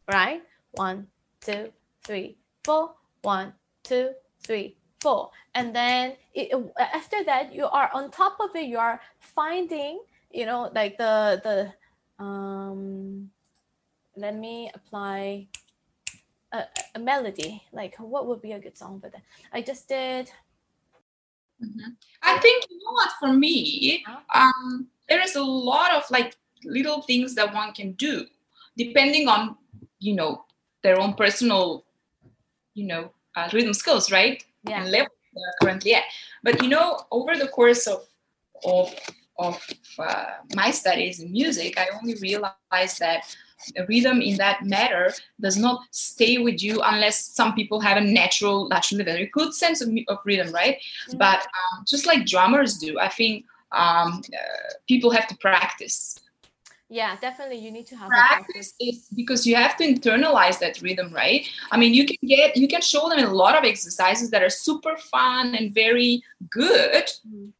right? 0.07 0.43
One, 0.71 1.07
two, 1.41 1.71
three, 2.03 2.37
four. 2.63 2.95
One, 3.21 3.53
two, 3.83 4.11
three, 4.43 4.77
four. 5.05 5.29
And 5.53 5.69
then 5.69 6.17
it, 6.33 6.49
after 6.79 7.23
that, 7.25 7.53
you 7.53 7.69
are 7.69 7.91
on 7.93 8.09
top 8.09 8.41
of 8.41 8.49
it. 8.55 8.65
You 8.65 8.79
are 8.79 8.99
finding, 9.19 10.01
you 10.33 10.45
know, 10.49 10.71
like 10.73 10.97
the 10.97 11.39
the 11.45 11.57
um. 12.23 13.29
Let 14.17 14.33
me 14.39 14.71
apply 14.73 15.47
a, 16.53 16.63
a 16.95 16.99
melody. 16.99 17.61
Like, 17.73 17.99
what 17.99 18.27
would 18.27 18.41
be 18.41 18.53
a 18.53 18.59
good 18.59 18.77
song 18.77 19.01
for 19.01 19.09
that? 19.11 19.21
I 19.51 19.61
just 19.61 19.89
did. 19.89 20.31
Mhm. 21.59 21.99
I 22.23 22.39
think 22.39 22.65
you 22.69 22.79
know 22.79 22.93
what 22.95 23.11
for 23.19 23.33
me, 23.33 24.03
um, 24.33 24.87
there 25.09 25.21
is 25.21 25.35
a 25.35 25.43
lot 25.43 25.91
of 25.91 26.03
like 26.09 26.35
little 26.63 27.01
things 27.03 27.35
that 27.35 27.53
one 27.53 27.73
can 27.73 27.91
do, 27.99 28.25
depending 28.77 29.27
on 29.27 29.55
you 29.99 30.15
know 30.15 30.45
their 30.83 30.99
own 30.99 31.13
personal, 31.13 31.83
you 32.73 32.87
know, 32.87 33.11
uh, 33.35 33.49
rhythm 33.51 33.73
skills, 33.73 34.11
right? 34.11 34.43
Yeah. 34.67 34.81
And 34.81 34.91
level 34.91 35.09
they're 35.33 35.53
currently 35.61 35.95
at. 35.95 36.03
But 36.43 36.61
you 36.63 36.69
know, 36.69 37.01
over 37.11 37.35
the 37.37 37.47
course 37.47 37.87
of 37.87 38.05
of 38.63 38.93
of 39.37 39.61
uh, 39.99 40.25
my 40.55 40.71
studies 40.71 41.19
in 41.19 41.31
music, 41.31 41.77
I 41.77 41.87
only 42.01 42.15
realized 42.15 42.99
that 42.99 43.35
a 43.77 43.85
rhythm 43.85 44.21
in 44.21 44.37
that 44.37 44.63
matter 44.63 45.13
does 45.41 45.57
not 45.57 45.81
stay 45.91 46.37
with 46.37 46.61
you 46.61 46.81
unless 46.83 47.33
some 47.35 47.53
people 47.53 47.79
have 47.79 47.97
a 47.97 48.01
natural, 48.01 48.67
naturally 48.69 49.03
very 49.03 49.29
good 49.33 49.53
sense 49.53 49.81
of, 49.81 49.89
of 50.07 50.19
rhythm, 50.25 50.53
right? 50.53 50.77
Mhm. 51.09 51.17
But 51.17 51.39
um, 51.39 51.83
just 51.87 52.05
like 52.05 52.25
drummers 52.25 52.77
do, 52.77 52.99
I 52.99 53.09
think 53.09 53.45
um, 53.71 54.21
uh, 54.33 54.73
people 54.87 55.11
have 55.11 55.27
to 55.27 55.37
practice. 55.37 56.19
Yeah, 56.89 57.17
definitely. 57.19 57.57
You 57.57 57.71
need 57.71 57.87
to 57.87 57.95
have 57.95 58.09
practice. 58.09 58.45
Practice 58.45 58.73
is 58.79 59.07
because 59.15 59.47
you 59.47 59.55
have 59.55 59.75
to 59.77 59.83
internalize 59.83 60.59
that 60.59 60.81
rhythm, 60.81 61.11
right? 61.11 61.47
I 61.71 61.77
mean, 61.77 61.93
you 61.95 62.05
can 62.05 62.17
get, 62.23 62.55
you 62.55 62.67
can 62.67 62.81
show 62.81 63.09
them 63.09 63.19
a 63.19 63.33
lot 63.33 63.57
of 63.57 63.63
exercises 63.63 64.29
that 64.29 64.43
are 64.43 64.49
super 64.49 64.95
fun 64.97 65.55
and 65.55 65.73
very 65.73 66.21
good 66.49 67.05
Mhm. 67.27 67.51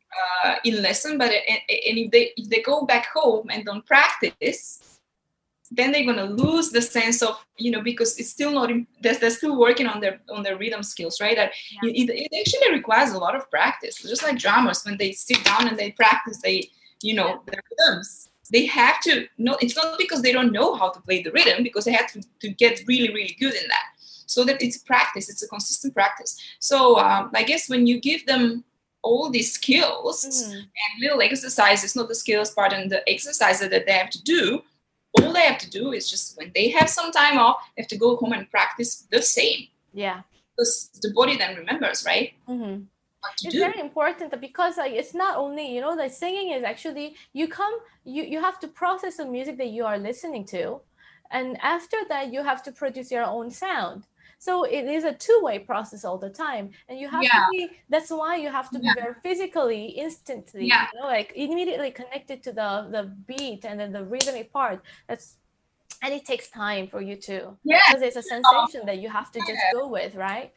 uh, 0.44 0.56
in 0.64 0.82
lesson, 0.82 1.18
but 1.18 1.32
and, 1.32 1.60
and 1.70 1.98
if 1.98 2.12
they 2.12 2.34
if 2.38 2.50
they 2.50 2.62
go 2.62 2.86
back 2.86 3.08
home 3.08 3.50
and 3.50 3.66
don't 3.66 3.86
practice, 3.86 5.00
then 5.72 5.92
they're 5.92 6.06
gonna 6.06 6.26
lose 6.26 6.70
the 6.70 6.82
sense 6.82 7.24
of 7.24 7.44
you 7.58 7.72
know 7.72 7.82
because 7.82 8.18
it's 8.20 8.30
still 8.30 8.52
not 8.52 8.70
in, 8.70 8.86
they're, 9.02 9.16
they're 9.16 9.32
still 9.32 9.58
working 9.60 9.88
on 9.88 10.00
their 10.02 10.22
on 10.30 10.44
their 10.44 10.56
rhythm 10.58 10.84
skills, 10.84 11.20
right? 11.20 11.36
That 11.36 11.52
it, 11.82 12.10
it 12.10 12.32
actually 12.40 12.72
requires 12.78 13.12
a 13.12 13.18
lot 13.18 13.36
of 13.36 13.50
practice. 13.50 13.96
Just 14.04 14.22
like 14.24 14.38
drummers, 14.38 14.84
when 14.86 14.98
they 14.98 15.12
sit 15.14 15.44
down 15.44 15.68
and 15.68 15.78
they 15.78 15.92
practice, 15.92 16.40
they 16.42 16.70
you 17.02 17.16
know 17.16 17.42
their 17.48 17.64
rhythms. 17.72 18.30
They 18.52 18.66
have 18.68 19.02
to 19.02 19.28
no. 19.38 19.58
It's 19.62 19.76
not 19.76 19.98
because 19.98 20.22
they 20.22 20.32
don't 20.32 20.52
know 20.52 20.76
how 20.76 20.90
to 20.90 21.00
play 21.02 21.22
the 21.24 21.32
rhythm, 21.32 21.64
because 21.64 21.86
they 21.86 21.92
have 21.94 22.12
to, 22.14 22.22
to 22.42 22.50
get 22.50 22.82
really 22.88 23.10
really 23.14 23.36
good 23.40 23.54
in 23.56 23.68
that. 23.68 23.86
So 24.28 24.44
that 24.46 24.62
it's 24.62 24.78
practice. 24.78 25.30
It's 25.30 25.44
a 25.44 25.48
consistent 25.48 25.94
practice. 25.94 26.40
So 26.60 26.98
um, 26.98 27.32
I 27.34 27.44
guess 27.44 27.70
when 27.70 27.86
you 27.88 28.00
give 28.00 28.26
them 28.26 28.64
all 29.04 29.30
these 29.30 29.54
skills 29.54 30.26
Mhm. 30.26 30.54
and 30.54 31.02
little 31.02 31.22
exercises, 31.22 31.96
not 31.96 32.08
the 32.08 32.16
skills 32.16 32.50
part 32.52 32.74
and 32.74 32.92
the 32.92 33.08
exercises 33.08 33.70
that 33.70 33.86
they 33.86 33.94
have 33.94 34.10
to 34.10 34.22
do, 34.24 34.64
all 35.22 35.32
they 35.32 35.42
have 35.42 35.60
to 35.60 35.70
do 35.70 35.94
is 35.94 36.10
just 36.10 36.36
when 36.38 36.52
they 36.56 36.70
have 36.70 36.90
some 36.90 37.12
time 37.12 37.38
off, 37.38 37.58
they 37.76 37.84
have 37.84 37.90
to 37.90 37.98
go 37.98 38.16
home 38.16 38.34
and 38.34 38.50
practice 38.50 39.06
the 39.12 39.22
same. 39.22 39.68
Yeah. 39.94 40.22
Because 40.58 40.90
the 41.04 41.12
body 41.14 41.38
then 41.38 41.56
remembers, 41.56 42.04
right? 42.06 42.34
hmm 42.48 42.76
to 42.76 42.88
it's 43.44 43.54
do. 43.54 43.60
very 43.60 43.80
important 43.80 44.40
because 44.42 44.78
like 44.78 44.94
it's 44.94 45.14
not 45.14 45.38
only 45.38 45.66
you 45.74 45.82
know 45.82 45.92
like 45.92 46.12
singing 46.12 46.52
is 46.52 46.64
actually 46.64 47.16
you 47.34 47.48
come 47.48 47.74
you 48.04 48.24
you 48.24 48.40
have 48.42 48.60
to 48.60 48.68
process 48.68 49.18
the 49.18 49.26
music 49.26 49.58
that 49.58 49.68
you 49.70 49.86
are 49.86 49.98
listening 49.98 50.46
to 50.46 50.80
and 51.32 51.58
after 51.62 51.98
that 52.10 52.32
you 52.34 52.44
have 52.44 52.62
to 52.64 52.72
produce 52.72 53.12
your 53.12 53.24
own 53.24 53.50
sound. 53.52 54.06
So 54.38 54.64
it 54.64 54.86
is 54.86 55.04
a 55.06 55.14
two-way 55.14 55.60
process 55.60 56.06
all 56.06 56.18
the 56.20 56.30
time 56.30 56.70
and 56.88 57.00
you 57.00 57.08
have 57.10 57.24
to 57.24 57.46
be 57.52 57.70
that's 57.90 58.12
why 58.12 58.36
you 58.36 58.50
have 58.52 58.70
to 58.72 58.80
be 58.80 58.90
very 58.94 59.16
physically 59.24 59.86
instantly 60.06 60.66
Yeah. 60.68 60.88
you 60.94 61.00
know 61.00 61.08
like 61.08 61.32
immediately 61.36 61.92
connected 61.92 62.44
to 62.44 62.52
the 62.52 62.70
the 62.92 63.04
beat 63.28 63.66
and 63.66 63.80
then 63.80 63.92
the 63.92 64.04
rhythmic 64.04 64.52
part. 64.54 64.84
That's 65.08 65.38
and 66.04 66.14
it 66.14 66.26
takes 66.26 66.50
time 66.50 66.88
for 66.88 67.02
you 67.02 67.16
to 67.16 67.58
Yeah. 67.64 67.82
because 67.88 68.02
it's 68.04 68.18
a 68.18 68.22
sensation 68.22 68.86
that 68.86 69.00
you 69.00 69.10
have 69.10 69.32
to 69.32 69.40
just 69.40 69.64
go 69.74 69.88
with 69.88 70.14
right 70.16 70.52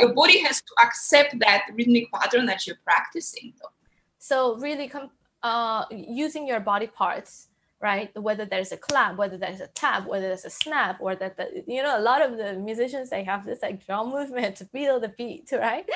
Your 0.00 0.14
body 0.14 0.40
has 0.40 0.60
to 0.60 0.74
accept 0.82 1.38
that 1.40 1.66
rhythmic 1.74 2.10
pattern 2.12 2.46
that 2.46 2.66
you're 2.66 2.78
practicing. 2.84 3.52
Though. 3.60 3.70
So 4.18 4.56
really, 4.56 4.88
com- 4.88 5.10
uh, 5.42 5.84
using 5.90 6.46
your 6.46 6.60
body 6.60 6.88
parts, 6.88 7.48
right? 7.80 8.10
Whether 8.20 8.44
there's 8.44 8.72
a 8.72 8.76
clap, 8.76 9.16
whether 9.16 9.36
there's 9.36 9.60
a 9.60 9.68
tap, 9.68 10.06
whether 10.06 10.28
there's 10.28 10.44
a 10.44 10.50
snap, 10.50 10.96
or 11.00 11.14
that 11.14 11.36
the, 11.36 11.62
you 11.66 11.82
know 11.82 11.98
a 11.98 12.00
lot 12.00 12.22
of 12.22 12.36
the 12.36 12.54
musicians 12.54 13.10
they 13.10 13.22
have 13.24 13.44
this 13.44 13.62
like 13.62 13.84
drum 13.86 14.10
movement 14.10 14.56
to 14.56 14.64
feel 14.64 14.98
the 14.98 15.08
beat, 15.08 15.50
right? 15.52 15.88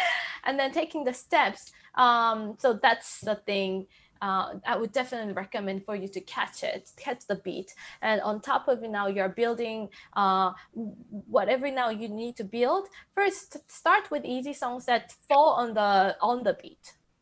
And 0.44 0.59
then 0.59 0.73
taking 0.73 1.04
the 1.04 1.14
steps. 1.14 1.73
Um, 1.94 2.56
so 2.59 2.78
that's 2.80 3.20
the 3.20 3.35
thing. 3.35 3.87
Uh, 4.20 4.54
I 4.66 4.76
would 4.76 4.92
definitely 4.92 5.32
recommend 5.32 5.84
for 5.84 5.96
you 5.96 6.08
to 6.08 6.20
catch 6.20 6.62
it, 6.62 6.90
catch 6.96 7.26
the 7.26 7.36
beat, 7.36 7.74
and 8.02 8.20
on 8.20 8.40
top 8.40 8.68
of 8.68 8.82
it 8.82 8.90
now 8.90 9.06
you're 9.06 9.28
building 9.28 9.88
uh, 10.14 10.52
whatever 10.74 11.70
now 11.70 11.90
you 11.90 12.08
need 12.08 12.36
to 12.36 12.44
build. 12.44 12.88
First, 13.14 13.58
start 13.70 14.10
with 14.10 14.24
easy 14.24 14.52
songs 14.52 14.86
that 14.86 15.12
fall 15.28 15.54
on 15.54 15.74
the 15.74 16.16
on 16.20 16.42
the 16.42 16.56
beat 16.62 16.94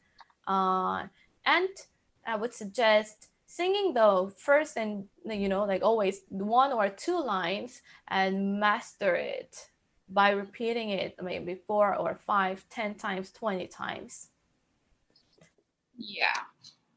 Uh, 0.47 1.03
and 1.45 1.69
I 2.27 2.35
would 2.35 2.53
suggest 2.53 3.29
singing 3.47 3.93
the 3.93 4.31
first 4.37 4.75
and 4.75 5.05
you 5.23 5.47
know 5.47 5.63
like 5.63 5.81
always 5.83 6.21
one 6.29 6.73
or 6.73 6.89
two 6.89 7.17
lines 7.17 7.81
and 8.09 8.59
master 8.59 9.15
it 9.15 9.69
by 10.09 10.31
repeating 10.31 10.89
it 10.89 11.15
maybe 11.21 11.55
four 11.55 11.95
or 11.95 12.15
five, 12.15 12.65
ten 12.69 12.95
times, 12.95 13.31
twenty 13.31 13.67
times. 13.67 14.29
yeah. 15.97 16.41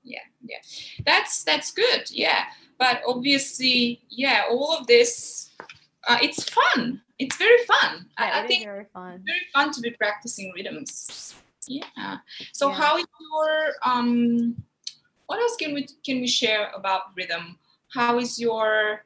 Yeah. 0.02 0.20
Yeah. 0.42 0.58
That's 1.04 1.44
that's 1.44 1.70
good. 1.70 2.10
Yeah 2.10 2.44
but 2.78 3.02
obviously 3.06 4.00
yeah 4.08 4.44
all 4.50 4.76
of 4.78 4.86
this 4.86 5.50
uh, 6.08 6.18
it's 6.22 6.44
fun 6.48 7.00
it's 7.18 7.36
very 7.36 7.62
fun 7.64 8.06
Yeah, 8.18 8.24
I, 8.24 8.30
I 8.30 8.38
it 8.40 8.44
is 8.44 8.48
think 8.48 8.64
very 8.64 8.86
fun. 8.92 9.22
very 9.26 9.46
fun 9.52 9.72
to 9.72 9.80
be 9.80 9.90
practicing 9.90 10.52
rhythms 10.54 11.34
yeah 11.66 12.18
so 12.52 12.68
Yeah. 12.68 12.74
how 12.74 12.96
is 12.96 13.06
your 13.20 13.48
um 13.84 14.56
what 15.26 15.38
else 15.40 15.56
can 15.56 15.74
we 15.74 15.86
can 16.06 16.20
we 16.20 16.28
share 16.28 16.70
about 16.74 17.02
rhythm 17.16 17.58
how 17.92 18.18
is 18.18 18.38
your 18.40 19.04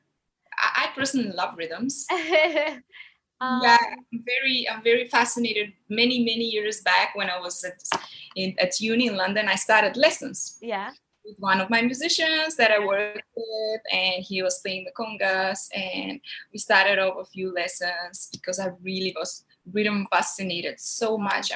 i, 0.58 0.84
I 0.84 0.86
personally 0.94 1.32
love 1.32 1.54
rhythms 1.56 2.06
yeah, 2.12 2.78
Um, 3.42 3.58
I'm 4.12 4.22
very, 4.22 4.68
I'm 4.70 4.84
very 4.84 5.08
fascinated. 5.08 5.72
Many, 5.90 6.18
many 6.22 6.46
years 6.56 6.80
back, 6.80 7.16
when 7.18 7.28
I 7.28 7.40
was 7.40 7.64
at 7.64 7.82
in, 8.36 8.54
at 8.64 8.78
uni 8.78 9.08
in 9.10 9.16
London, 9.16 9.48
I 9.48 9.56
started 9.56 9.96
lessons 9.96 10.58
yeah. 10.62 10.90
With 11.24 11.36
one 11.38 11.60
of 11.60 11.70
my 11.70 11.82
musicians 11.82 12.56
that 12.56 12.70
I 12.70 12.84
worked 12.84 13.22
with, 13.36 13.80
and 13.92 14.24
he 14.24 14.42
was 14.42 14.58
playing 14.58 14.84
the 14.84 14.92
congas, 14.92 15.68
and 15.74 16.20
we 16.52 16.58
started 16.58 16.98
off 16.98 17.18
a 17.18 17.24
few 17.24 17.52
lessons 17.52 18.28
because 18.32 18.58
I 18.58 18.70
really 18.82 19.14
was 19.16 19.44
rhythm 19.72 20.06
fascinated 20.10 20.80
so 20.80 21.16
much 21.16 21.52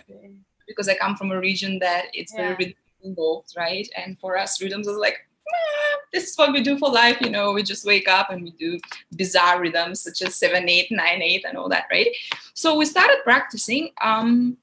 because 0.66 0.88
I 0.88 0.94
come 0.94 1.16
from 1.16 1.32
a 1.32 1.40
region 1.40 1.78
that 1.80 2.06
it's 2.12 2.35
very 2.35 2.54
rhythm 2.54 2.75
involved, 3.02 3.54
right? 3.56 3.88
And 3.96 4.18
for 4.18 4.37
us, 4.37 4.61
rhythms 4.61 4.87
is 4.87 4.96
like, 4.96 5.16
"Ah, 5.49 5.99
this 6.12 6.30
is 6.30 6.38
what 6.38 6.52
we 6.52 6.61
do 6.61 6.78
for 6.78 6.88
life, 6.88 7.20
you 7.20 7.30
know. 7.30 7.52
We 7.52 7.62
just 7.62 7.85
wake 7.85 8.08
up 8.08 8.30
and 8.30 8.42
we 8.42 8.50
do 8.52 8.78
bizarre 9.16 9.61
rhythms 9.61 10.00
such 10.00 10.23
as 10.23 10.37
seven, 10.37 10.68
eight, 10.68 10.90
nine, 10.90 11.23
eight, 11.23 11.44
and 11.44 11.56
all 11.56 11.68
that, 11.68 11.87
right? 11.90 12.08
So 12.54 12.76
we 12.76 12.85
started 12.85 13.18
practicing, 13.25 13.90
um, 14.00 14.58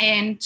and 0.00 0.40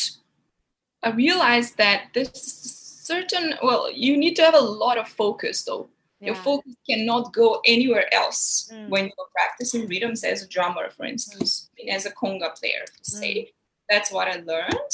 I 1.03 1.11
realized 1.11 1.77
that 1.77 2.09
this 2.15 2.84
certain 3.05 3.47
well, 3.63 3.91
you 3.93 4.17
need 4.17 4.35
to 4.37 4.43
have 4.43 4.55
a 4.55 4.69
lot 4.85 4.97
of 4.99 5.09
focus 5.09 5.65
though. 5.65 5.89
Your 6.21 6.37
focus 6.49 6.75
cannot 6.89 7.25
go 7.35 7.61
anywhere 7.75 8.09
else 8.21 8.43
Mm. 8.73 8.89
when 8.89 9.05
you're 9.05 9.33
practicing 9.39 9.83
rhythms 9.93 10.25
as 10.25 10.43
a 10.43 10.49
drummer, 10.49 10.87
for 10.97 11.05
instance, 11.05 11.69
and 11.79 11.91
as 11.97 12.07
a 12.07 12.13
conga 12.21 12.49
player, 12.59 12.85
say. 13.03 13.35
Mm. 13.35 13.53
That's 13.91 14.11
what 14.11 14.27
I 14.29 14.37
learned. 14.53 14.93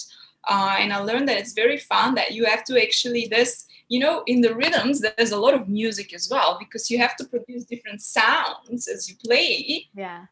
Uh, 0.53 0.77
and 0.81 0.93
I 0.93 0.99
learned 0.99 1.29
that 1.29 1.39
it's 1.43 1.53
very 1.53 1.77
fun 1.93 2.09
that 2.17 2.33
you 2.37 2.43
have 2.47 2.65
to 2.65 2.83
actually, 2.87 3.25
this, 3.37 3.67
you 3.89 4.01
know, 4.05 4.25
in 4.27 4.41
the 4.41 4.55
rhythms, 4.63 4.97
there's 5.01 5.31
a 5.33 5.39
lot 5.47 5.55
of 5.55 5.69
music 5.69 6.09
as 6.19 6.29
well 6.33 6.57
because 6.59 6.91
you 6.91 6.99
have 6.99 7.15
to 7.19 7.25
produce 7.33 7.65
different 7.73 8.01
sounds 8.03 8.89
as 8.95 9.09
you 9.09 9.15
play 9.25 9.89
Yeah. 9.95 10.23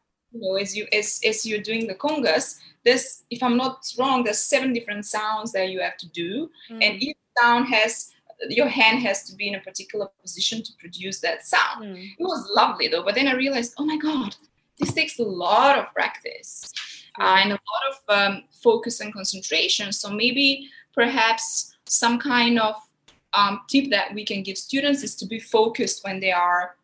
You 0.41 0.49
know 0.49 0.57
as 0.57 0.77
you 0.77 0.87
as 0.93 1.21
as 1.27 1.45
you're 1.47 1.61
doing 1.71 1.87
the 1.87 1.95
congas 1.95 2.59
there's 2.85 3.25
if 3.31 3.43
i'm 3.43 3.57
not 3.57 3.77
wrong 3.99 4.25
there's 4.25 4.39
seven 4.39 4.73
different 4.73 5.05
sounds 5.05 5.53
that 5.53 5.69
you 5.71 5.81
have 5.81 5.97
to 5.97 6.09
do 6.11 6.51
Mm. 6.71 6.85
and 6.85 7.03
each 7.03 7.17
sound 7.41 7.67
has 7.69 8.11
your 8.49 8.69
hand 8.69 9.01
has 9.03 9.25
to 9.29 9.35
be 9.35 9.49
in 9.49 9.55
a 9.57 9.61
particular 9.61 10.07
position 10.23 10.63
to 10.63 10.73
produce 10.79 11.21
that 11.21 11.45
sound 11.47 11.85
Mm. 11.85 12.11
it 12.19 12.25
was 12.33 12.49
lovely 12.55 12.89
though 12.89 13.03
but 13.03 13.15
then 13.15 13.29
i 13.29 13.35
realized 13.35 13.75
oh 13.79 13.85
my 13.85 13.97
god 13.97 14.35
this 14.79 14.93
takes 14.93 15.19
a 15.19 15.25
lot 15.25 15.77
of 15.79 15.93
practice 15.93 16.73
uh, 17.21 17.37
and 17.41 17.51
a 17.51 17.59
lot 17.73 17.85
of 17.91 17.97
um, 18.17 18.45
focus 18.63 19.01
and 19.01 19.13
concentration 19.13 19.93
so 19.93 20.09
maybe 20.11 20.69
perhaps 20.95 21.75
some 21.87 22.17
kind 22.19 22.59
of 22.61 22.75
um, 23.35 23.61
tip 23.69 23.91
that 23.91 24.15
we 24.15 24.25
can 24.25 24.43
give 24.43 24.57
students 24.57 25.03
is 25.03 25.15
to 25.17 25.27
be 25.27 25.39
focused 25.39 26.05
when 26.05 26.19
they 26.21 26.31
are 26.33 26.77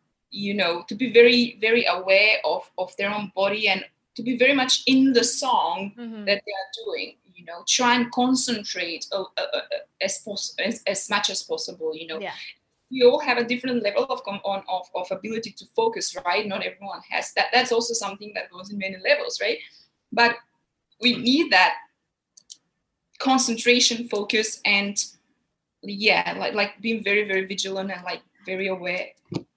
you 0.43 0.53
know 0.59 0.73
to 0.89 0.95
be 1.01 1.07
very 1.19 1.57
very 1.67 1.85
aware 1.97 2.35
of 2.53 2.61
of 2.77 2.89
their 2.97 3.11
own 3.17 3.31
body 3.41 3.63
and 3.71 3.81
to 4.17 4.21
be 4.29 4.33
very 4.43 4.55
much 4.61 4.73
in 4.93 4.99
the 5.17 5.23
song 5.23 5.77
Mhm. 5.97 6.25
that 6.27 6.39
they 6.45 6.55
are 6.61 6.71
doing 6.83 7.09
you 7.37 7.43
know 7.49 7.59
try 7.77 7.91
and 7.97 8.05
concentrate 8.21 9.03
uh, 9.11 9.23
uh, 9.41 9.49
uh, 9.57 9.61
as, 10.07 10.13
pos- 10.25 10.53
as 10.67 10.75
as 10.93 11.09
much 11.13 11.27
as 11.35 11.39
possible 11.51 11.89
you 12.01 12.07
know. 12.09 12.19
Yeah. 12.27 12.37
we 12.93 12.99
all 13.09 13.21
have 13.29 13.37
a 13.43 13.47
different 13.51 13.79
level 13.87 14.05
of 14.13 14.19
com- 14.27 14.45
on 14.53 14.59
of, 14.77 14.85
of 14.99 15.05
ability 15.19 15.51
to 15.59 15.65
focus 15.79 16.05
right? 16.29 16.45
Not 16.53 16.61
everyone 16.69 17.01
has 17.13 17.25
that. 17.35 17.47
That's 17.55 17.71
also 17.75 17.93
something 18.05 18.31
that 18.37 18.45
goes 18.53 18.67
in 18.71 18.77
many 18.85 18.97
levels 19.09 19.33
right? 19.45 19.59
But 20.19 20.31
we 21.03 21.11
need 21.29 21.45
that 21.57 21.73
concentration 23.19 24.07
focus 24.15 24.59
and 24.65 24.95
yeah 25.81 26.35
like 26.41 26.53
like 26.53 26.71
being 26.81 27.03
very 27.03 27.23
very 27.31 27.45
vigilant 27.53 27.89
and 27.91 28.03
like 28.03 28.21
very 28.45 28.67
aware 28.67 29.07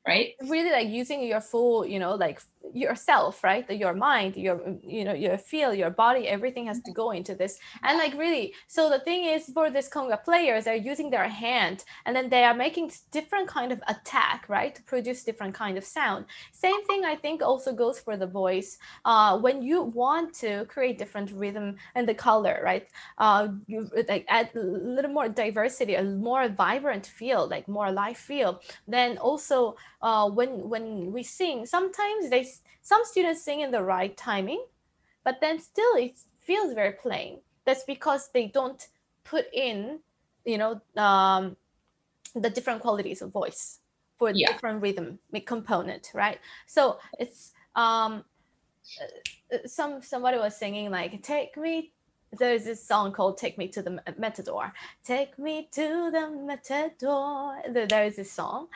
right? 0.08 0.34
Really 0.40 0.72
like 0.72 0.88
using 0.88 1.22
your 1.22 1.42
full 1.42 1.86
you 1.86 1.98
know 1.98 2.14
like 2.14 2.40
yourself 2.74 3.42
right? 3.44 3.68
Your 3.70 3.94
mind 3.94 4.36
your 4.36 4.76
you 4.82 5.04
know 5.04 5.14
your 5.14 5.38
feel 5.38 5.74
your 5.74 5.90
body 5.90 6.28
everything 6.28 6.66
has 6.66 6.80
to 6.82 6.92
go 6.92 7.10
into 7.10 7.34
this. 7.34 7.58
And 7.82 7.98
like 7.98 8.14
really 8.14 8.54
so 8.66 8.88
the 8.90 9.00
thing 9.00 9.24
is 9.24 9.46
for 9.54 9.70
this 9.70 9.88
conga 9.88 10.22
players 10.22 10.64
they're 10.64 10.74
using 10.74 11.10
their 11.10 11.28
hand 11.28 11.84
and 12.04 12.14
then 12.14 12.28
they 12.28 12.44
are 12.44 12.54
making 12.54 12.92
different 13.10 13.48
kind 13.48 13.72
of 13.72 13.80
attack 13.88 14.46
right 14.48 14.74
to 14.74 14.82
produce 14.82 15.24
different 15.24 15.54
kind 15.54 15.76
of 15.78 15.84
sound. 15.84 16.26
Same 16.52 16.84
thing 16.86 17.04
i 17.04 17.14
think 17.14 17.42
also 17.42 17.72
goes 17.72 17.98
for 17.98 18.16
the 18.16 18.26
voice. 18.26 18.78
Uh, 19.04 19.38
when 19.38 19.62
you 19.62 19.82
want 19.82 20.34
to 20.34 20.64
create 20.66 20.98
different 20.98 21.30
rhythm 21.32 21.76
and 21.94 22.08
the 22.08 22.14
color 22.14 22.60
right 22.64 22.88
uh, 23.18 23.48
you 23.66 23.88
like 24.08 24.24
add 24.28 24.50
a 24.54 24.58
little 24.58 25.10
more 25.10 25.28
diversity 25.28 25.94
a 25.94 26.02
more 26.02 26.48
vibrant 26.48 27.06
feel 27.06 27.48
like 27.48 27.66
more 27.68 27.90
live 27.90 28.16
feel 28.16 28.60
then 28.86 29.18
also 29.18 29.76
uh, 30.02 30.28
when 30.28 30.68
when 30.68 31.12
we 31.12 31.22
sing 31.22 31.66
sometimes 31.66 32.30
they 32.30 32.46
some 32.88 33.02
students 33.04 33.42
sing 33.42 33.60
in 33.60 33.70
the 33.70 33.82
right 33.94 34.16
timing 34.16 34.64
but 35.24 35.36
then 35.42 35.58
still 35.60 35.94
it 35.96 36.14
feels 36.40 36.72
very 36.74 36.92
plain. 36.92 37.40
That's 37.66 37.84
because 37.84 38.30
they 38.32 38.46
don't 38.58 38.82
put 39.24 39.44
in 39.52 40.00
you 40.44 40.58
know 40.62 40.80
um, 40.96 41.56
the 42.34 42.50
different 42.50 42.80
qualities 42.80 43.20
of 43.22 43.30
voice 43.30 43.80
for 44.18 44.32
Yeah. 44.32 44.52
different 44.52 44.80
rhythm 44.82 45.18
component 45.46 46.04
right? 46.14 46.38
So 46.66 46.98
it's 47.18 47.52
um 47.74 48.12
uh, 49.02 49.56
uh, 49.56 49.66
some 49.66 50.02
somebody 50.02 50.38
was 50.38 50.56
singing 50.56 50.90
like 50.90 51.22
take 51.22 51.56
me 51.56 51.92
there's 52.38 52.64
this 52.64 52.82
song 52.86 53.12
called 53.12 53.38
take 53.38 53.56
me 53.58 53.68
to 53.68 53.82
the 53.82 53.92
matador. 54.18 54.72
Take 55.04 55.38
me 55.38 55.68
to 55.72 56.10
the 56.16 56.24
matador 56.50 57.60
There- 57.72 57.86
there 57.92 58.04
is 58.08 58.16
this 58.16 58.32
song. 58.32 58.68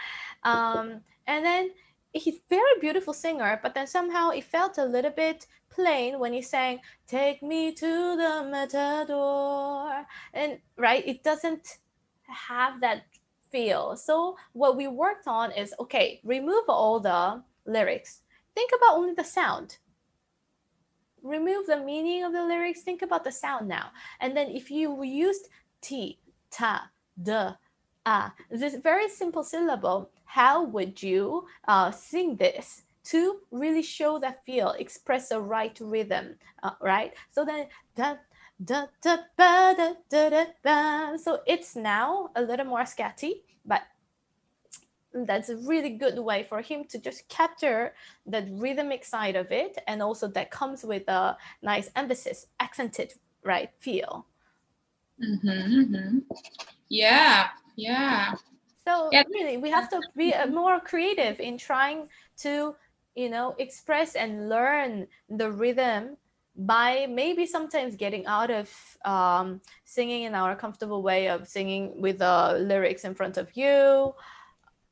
Um 0.45 1.01
and 1.27 1.45
then 1.45 1.71
he's 2.13 2.37
a 2.37 2.43
very 2.51 2.81
beautiful 2.81 3.15
singer 3.15 3.59
but 3.63 3.75
then 3.75 3.87
somehow 3.87 4.31
it 4.31 4.45
felt 4.45 4.79
a 4.79 4.85
little 4.85 5.11
bit 5.11 5.47
plain 5.73 6.19
when 6.19 6.33
he 6.33 6.43
sang 6.43 6.81
take 7.07 7.43
me 7.43 7.73
to 7.73 8.17
the 8.17 8.49
matador. 8.51 10.07
And 10.35 10.59
right 10.77 11.07
it 11.07 11.25
doesn't 11.25 11.79
have 12.25 12.81
that 12.81 13.05
feel. 13.51 13.97
So 13.97 14.37
what 14.53 14.77
we 14.77 14.87
worked 14.87 15.27
on 15.27 15.53
is 15.53 15.75
okay 15.81 16.21
remove 16.25 16.65
all 16.69 17.01
the 17.01 17.43
lyrics. 17.67 18.21
Think 18.55 18.71
about 18.77 18.97
only 18.99 19.15
the 19.15 19.25
sound. 19.25 19.79
Remove 21.23 21.67
the 21.67 21.77
meaning 21.77 22.25
of 22.25 22.33
the 22.33 22.45
lyrics. 22.45 22.83
Think 22.83 23.03
about 23.03 23.25
the 23.25 23.33
sound 23.33 23.69
now. 23.69 23.91
And 24.21 24.37
then 24.37 24.49
if 24.49 24.71
you 24.71 25.03
used 25.03 25.49
t 25.81 26.19
ta 26.51 26.91
the 27.17 27.57
ah 28.07 28.35
this 28.51 28.75
very 28.77 29.09
simple 29.09 29.45
syllable. 29.45 30.11
How 30.25 30.65
would 30.65 31.03
you 31.03 31.47
uh, 31.69 31.91
sing 31.91 32.37
this 32.37 32.83
to 33.05 33.41
really 33.51 33.83
show 33.83 34.19
that 34.21 34.45
feel 34.47 34.71
express 34.79 35.29
the 35.29 35.41
right 35.41 35.77
rhythm 35.81 36.37
uh, 36.63 36.71
right? 36.81 37.13
So 37.31 37.45
then 37.45 37.67
da, 37.97 38.17
da, 38.65 38.87
da, 39.03 39.17
ba, 39.37 39.75
da, 39.77 39.93
da, 40.09 40.31
da, 40.31 40.45
ba. 40.63 41.19
so 41.19 41.41
it's 41.47 41.75
now 41.77 42.31
a 42.37 42.43
little 42.43 42.67
more 42.67 42.83
scatty 42.85 43.43
but 43.67 43.83
that's 45.15 45.49
a 45.49 45.57
really 45.57 45.91
good 45.91 46.19
way 46.19 46.47
for 46.49 46.63
him 46.63 46.85
to 46.85 46.99
just 46.99 47.29
capture 47.29 47.93
that 48.27 48.47
rhythmic 48.53 49.05
side 49.05 49.37
of 49.37 49.51
it 49.51 49.79
and 49.87 50.03
also 50.03 50.29
that 50.29 50.51
comes 50.51 50.85
with 50.85 51.07
a 51.09 51.37
nice 51.63 51.91
emphasis 51.97 52.47
accented 52.61 53.15
right 53.45 53.71
feel 53.79 54.27
hmm 55.23 56.19
yeah 56.89 57.51
yeah. 57.77 58.35
So 58.87 59.13
Yeah. 59.13 59.23
really 59.29 59.57
we 59.57 59.71
have 59.71 59.89
to 59.91 60.03
be 60.17 60.35
more 60.49 60.81
creative 60.81 61.41
in 61.41 61.59
trying 61.59 62.09
to 62.39 62.77
you 63.15 63.29
know 63.31 63.55
express 63.59 64.15
and 64.17 64.49
learn 64.49 65.09
the 65.29 65.51
rhythm 65.53 66.17
by 66.57 67.07
maybe 67.09 67.47
sometimes 67.47 67.97
getting 67.97 68.27
out 68.27 68.51
of 68.51 68.99
um, 69.05 69.61
singing 69.85 70.25
in 70.25 70.35
our 70.35 70.55
comfortable 70.57 71.03
way 71.03 71.29
of 71.29 71.49
singing 71.49 72.01
with 72.01 72.19
the 72.19 72.59
lyrics 72.61 73.05
in 73.05 73.15
front 73.15 73.37
of 73.39 73.57
you 73.57 74.15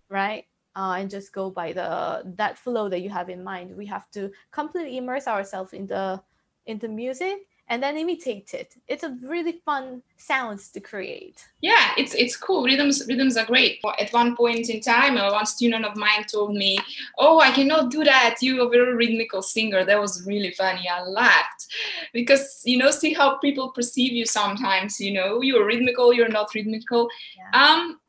right? 0.08 0.46
Uh, 0.76 0.96
and 0.98 1.10
just 1.10 1.32
go 1.32 1.50
by 1.50 1.72
the 1.72 2.22
that 2.36 2.56
flow 2.58 2.88
that 2.88 3.00
you 3.00 3.10
have 3.10 3.28
in 3.28 3.42
mind. 3.42 3.76
We 3.76 3.86
have 3.86 4.10
to 4.12 4.30
completely 4.52 4.96
immerse 4.96 5.26
ourselves 5.26 5.72
in 5.72 5.86
the 5.86 6.22
in 6.66 6.78
the 6.78 6.88
music 6.88 7.48
and 7.70 7.80
then 7.80 7.96
imitate 7.96 8.52
it. 8.52 8.74
It's 8.88 9.04
a 9.04 9.16
really 9.22 9.62
fun 9.64 10.02
sounds 10.16 10.68
to 10.72 10.80
create. 10.80 11.46
Yeah 11.62 11.92
it's 11.96 12.14
it's 12.14 12.36
cool. 12.36 12.64
Rhythms 12.64 13.06
rhythms 13.08 13.36
are 13.36 13.46
great. 13.46 13.80
At 13.98 14.12
one 14.12 14.36
point 14.36 14.68
in 14.68 14.80
time 14.80 15.16
uh, 15.16 15.32
one 15.32 15.46
student 15.46 15.84
of 15.84 15.96
mine 15.96 16.24
told 16.30 16.54
me 16.54 16.78
oh 17.18 17.40
i 17.40 17.50
cannot 17.52 17.90
do 17.90 18.02
that. 18.04 18.36
You're 18.42 18.66
a 18.66 18.68
very 18.68 18.94
rhythmical 18.94 19.40
singer. 19.40 19.84
That 19.84 20.00
was 20.00 20.26
really 20.26 20.50
funny. 20.50 20.88
I 20.88 21.02
laughed. 21.02 21.68
Because 22.12 22.60
you 22.64 22.76
know 22.76 22.90
see 22.90 23.14
how 23.14 23.38
people 23.38 23.70
perceive 23.70 24.12
you 24.12 24.26
sometimes 24.26 25.00
you 25.00 25.12
know? 25.12 25.40
You're 25.40 25.64
rhythmical 25.64 26.12
you're 26.12 26.28
not 26.28 26.52
rhythmical. 26.54 27.08
Yeah. 27.38 27.62
um 27.62 28.00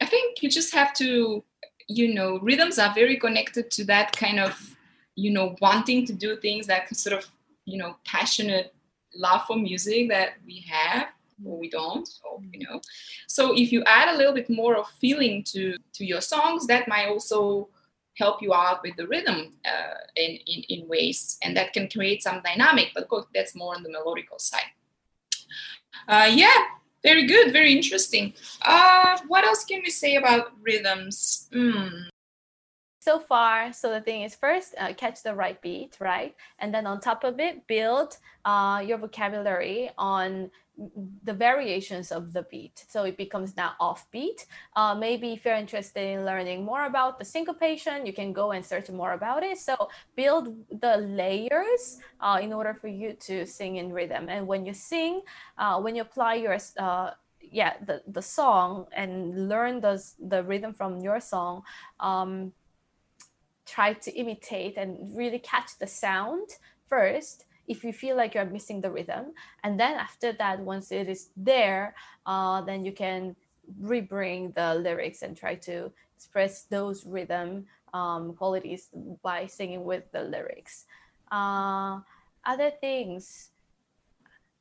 i 0.00 0.06
think 0.06 0.42
you 0.42 0.48
just 0.48 0.72
have 0.72 0.94
to 0.94 1.44
you 1.88 2.14
know 2.14 2.38
rhythms 2.40 2.78
are 2.78 2.92
very 2.94 3.16
connected 3.16 3.70
to 3.70 3.84
that 3.84 4.16
kind 4.16 4.38
of 4.38 4.76
you 5.14 5.30
know 5.30 5.56
wanting 5.60 6.06
to 6.06 6.12
do 6.12 6.36
things 6.36 6.66
that 6.66 6.94
sort 6.96 7.18
of 7.18 7.28
you 7.64 7.76
know 7.76 7.96
passionate 8.04 8.72
love 9.18 9.42
for 9.46 9.56
music 9.56 10.08
that 10.08 10.34
we 10.46 10.64
have 10.68 11.08
or 11.44 11.58
we 11.58 11.68
don't 11.68 12.08
or 12.24 12.40
you 12.52 12.66
know. 12.66 12.80
So 13.26 13.54
if 13.54 13.72
you 13.72 13.82
add 13.86 14.14
a 14.14 14.16
little 14.16 14.34
bit 14.34 14.48
more 14.48 14.76
of 14.76 14.88
feeling 15.00 15.44
to 15.44 15.76
to 15.94 16.04
your 16.04 16.20
songs 16.20 16.66
that 16.66 16.88
might 16.88 17.08
also 17.08 17.68
help 18.16 18.42
you 18.42 18.52
out 18.52 18.82
with 18.82 18.96
the 18.96 19.06
rhythm 19.06 19.52
uh, 19.64 19.94
in, 20.16 20.38
in, 20.46 20.62
in 20.68 20.88
ways 20.88 21.38
and 21.42 21.56
that 21.56 21.72
can 21.72 21.88
create 21.88 22.22
some 22.22 22.42
dynamic 22.42 22.90
but 22.94 23.08
course, 23.08 23.26
that's 23.32 23.54
more 23.54 23.74
on 23.76 23.82
the 23.82 23.88
melodical 23.88 24.40
side. 24.40 24.70
Uh, 26.08 26.28
yeah 26.32 26.64
very 27.02 27.26
good 27.26 27.52
very 27.52 27.72
interesting. 27.72 28.32
Uh, 28.62 29.18
what 29.28 29.44
else 29.44 29.64
can 29.64 29.80
we 29.84 29.90
say 29.90 30.16
about 30.16 30.52
rhythms? 30.62 31.48
Mm. 31.52 32.08
So 33.08 33.18
far 33.18 33.72
so 33.72 33.86
the 33.90 34.02
thing 34.08 34.20
is 34.22 34.34
first 34.34 34.74
uh, 34.78 34.92
catch 35.02 35.22
the 35.22 35.34
right 35.34 35.58
beat 35.62 35.96
right 35.98 36.34
and 36.58 36.68
then 36.74 36.84
on 36.86 37.00
top 37.00 37.24
of 37.24 37.40
it 37.40 37.66
build 37.66 38.18
uh, 38.44 38.82
your 38.88 38.98
vocabulary 38.98 39.90
on 39.96 40.50
the 41.24 41.32
variations 41.32 42.12
of 42.12 42.32
the 42.32 42.42
beat. 42.50 42.84
So 42.88 43.04
it 43.04 43.16
becomes 43.16 43.56
now 43.56 43.72
offbeat. 43.80 44.46
Uh, 44.76 44.94
maybe 44.94 45.32
if 45.32 45.44
you're 45.44 45.54
interested 45.54 46.04
in 46.14 46.24
learning 46.24 46.64
more 46.64 46.84
about 46.84 47.18
the 47.18 47.24
syncopation, 47.24 48.06
you 48.06 48.12
can 48.12 48.32
go 48.32 48.52
and 48.52 48.64
search 48.64 48.88
more 48.88 49.14
about 49.14 49.42
it. 49.42 49.58
So 49.58 49.88
build 50.14 50.54
the 50.80 50.98
layers 50.98 51.98
uh, 52.20 52.38
in 52.40 52.52
order 52.52 52.74
for 52.74 52.88
you 52.88 53.14
to 53.26 53.44
sing 53.44 53.76
in 53.76 53.92
rhythm. 53.92 54.28
And 54.28 54.46
when 54.46 54.64
you 54.64 54.72
sing, 54.72 55.22
uh, 55.58 55.80
when 55.80 55.96
you 55.96 56.02
apply 56.02 56.34
your 56.34 56.58
uh, 56.78 57.10
yeah 57.50 57.74
the, 57.86 58.02
the 58.06 58.22
song 58.22 58.86
and 58.92 59.48
learn 59.48 59.80
the, 59.80 60.02
the 60.20 60.44
rhythm 60.44 60.72
from 60.74 61.00
your 61.00 61.18
song, 61.18 61.62
um, 61.98 62.52
try 63.68 63.92
to 63.92 64.10
imitate 64.12 64.76
and 64.76 65.16
really 65.16 65.38
catch 65.38 65.78
the 65.78 65.86
sound 65.86 66.48
first 66.88 67.44
if 67.66 67.84
you 67.84 67.92
feel 67.92 68.16
like 68.16 68.34
you're 68.34 68.46
missing 68.46 68.80
the 68.80 68.90
rhythm. 68.90 69.34
And 69.62 69.78
then 69.78 69.98
after 69.98 70.32
that 70.32 70.60
once 70.60 70.90
it 70.90 71.08
is 71.08 71.30
there 71.36 71.94
uh, 72.24 72.62
then 72.62 72.84
you 72.84 72.92
can 72.92 73.36
rebring 73.82 74.54
the 74.54 74.74
lyrics 74.74 75.22
and 75.22 75.36
try 75.36 75.54
to 75.54 75.92
express 76.16 76.62
those 76.64 77.04
rhythm 77.04 77.66
um, 77.92 78.34
qualities 78.34 78.88
by 79.22 79.46
singing 79.46 79.84
with 79.84 80.10
the 80.12 80.22
lyrics. 80.22 80.86
Uh, 81.30 82.00
other 82.44 82.70
things 82.80 83.50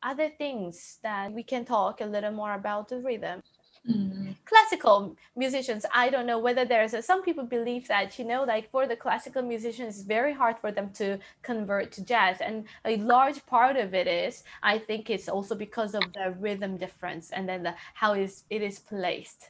other 0.03 0.29
things 0.29 0.99
that 1.01 1.31
we 1.31 1.43
can 1.43 1.65
talk 1.65 2.01
a 2.01 2.05
little 2.05 2.31
more 2.31 2.53
about 2.53 2.87
the 2.87 2.99
rhythm. 2.99 3.41
Mm. 3.89 4.26
Classical 4.47 5.17
musicians, 5.35 5.85
I 5.93 6.09
don't 6.09 6.25
know 6.25 6.39
whether 6.39 6.63
there's 6.63 6.93
a, 6.93 7.01
some 7.01 7.21
people 7.21 7.43
believe 7.43 7.87
that, 7.89 8.17
you 8.17 8.23
know, 8.23 8.43
like 8.43 8.71
for 8.71 8.87
the 8.87 8.95
classical 8.95 9.41
musicians, 9.41 9.95
it's 9.95 10.05
very 10.05 10.33
hard 10.33 10.57
for 10.57 10.71
them 10.71 10.89
to 10.91 11.19
convert 11.41 11.91
to 11.93 12.05
jazz. 12.05 12.37
And 12.39 12.65
a 12.85 12.95
large 12.97 13.45
part 13.45 13.75
of 13.75 13.93
it 13.93 14.07
is, 14.07 14.43
I 14.63 14.77
think 14.77 15.09
it's 15.09 15.27
also 15.27 15.53
because 15.53 15.95
of 15.95 16.03
the 16.13 16.33
rhythm 16.39 16.77
difference 16.77 17.31
and 17.31 17.47
then 17.47 17.63
the, 17.63 17.73
how 17.93 18.13
is 18.13 18.43
it 18.49 18.61
is 18.61 18.79
placed. 18.79 19.49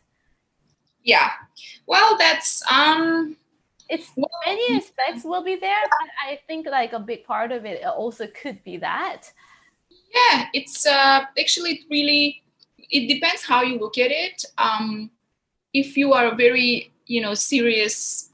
Yeah. 1.03 1.29
Well, 1.85 2.17
that's, 2.17 2.63
um, 2.71 3.37
it's 3.89 4.09
well, 4.15 4.29
many 4.45 4.75
aspects 4.75 5.23
will 5.23 5.43
be 5.43 5.55
there, 5.55 5.83
but 5.83 6.09
I 6.27 6.39
think 6.47 6.67
like 6.67 6.93
a 6.93 6.99
big 6.99 7.23
part 7.23 7.51
of 7.51 7.65
it 7.65 7.85
also 7.85 8.27
could 8.27 8.63
be 8.63 8.77
that. 8.77 9.31
Yeah, 10.13 10.45
it's 10.53 10.85
uh, 10.85 11.25
actually 11.39 11.85
really 11.89 12.43
it 12.89 13.07
depends 13.07 13.43
how 13.43 13.61
you 13.61 13.79
look 13.79 13.97
at 13.97 14.11
it. 14.11 14.45
Um, 14.57 15.11
if 15.73 15.97
you 15.97 16.13
are 16.13 16.27
a 16.27 16.35
very 16.35 16.91
you 17.05 17.21
know 17.21 17.33
serious 17.33 18.29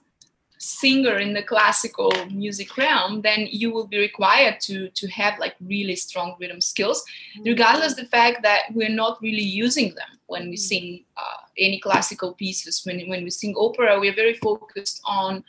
singer 0.57 1.19
in 1.19 1.33
the 1.33 1.43
classical 1.43 2.09
music 2.31 2.77
realm 2.77 3.21
then 3.21 3.47
you 3.51 3.69
will 3.69 3.85
be 3.85 3.99
required 3.99 4.61
to 4.61 4.87
to 4.91 5.07
have 5.09 5.37
like 5.37 5.55
really 5.59 5.95
strong 5.95 6.35
rhythm 6.39 6.61
skills 6.61 7.03
mm-hmm. 7.03 7.49
regardless 7.49 7.95
the 7.95 8.05
fact 8.05 8.41
that 8.43 8.61
we're 8.73 8.97
not 9.03 9.21
really 9.21 9.43
using 9.43 9.89
them 9.95 10.11
when 10.27 10.43
we 10.43 10.55
mm-hmm. 10.55 10.71
sing 10.71 11.05
uh, 11.17 11.41
any 11.57 11.79
classical 11.79 12.33
pieces 12.33 12.81
when, 12.85 12.97
when 13.09 13.23
we 13.25 13.29
sing 13.29 13.53
opera 13.57 13.99
we're 13.99 14.15
very 14.15 14.35
focused 14.35 15.01
on 15.05 15.43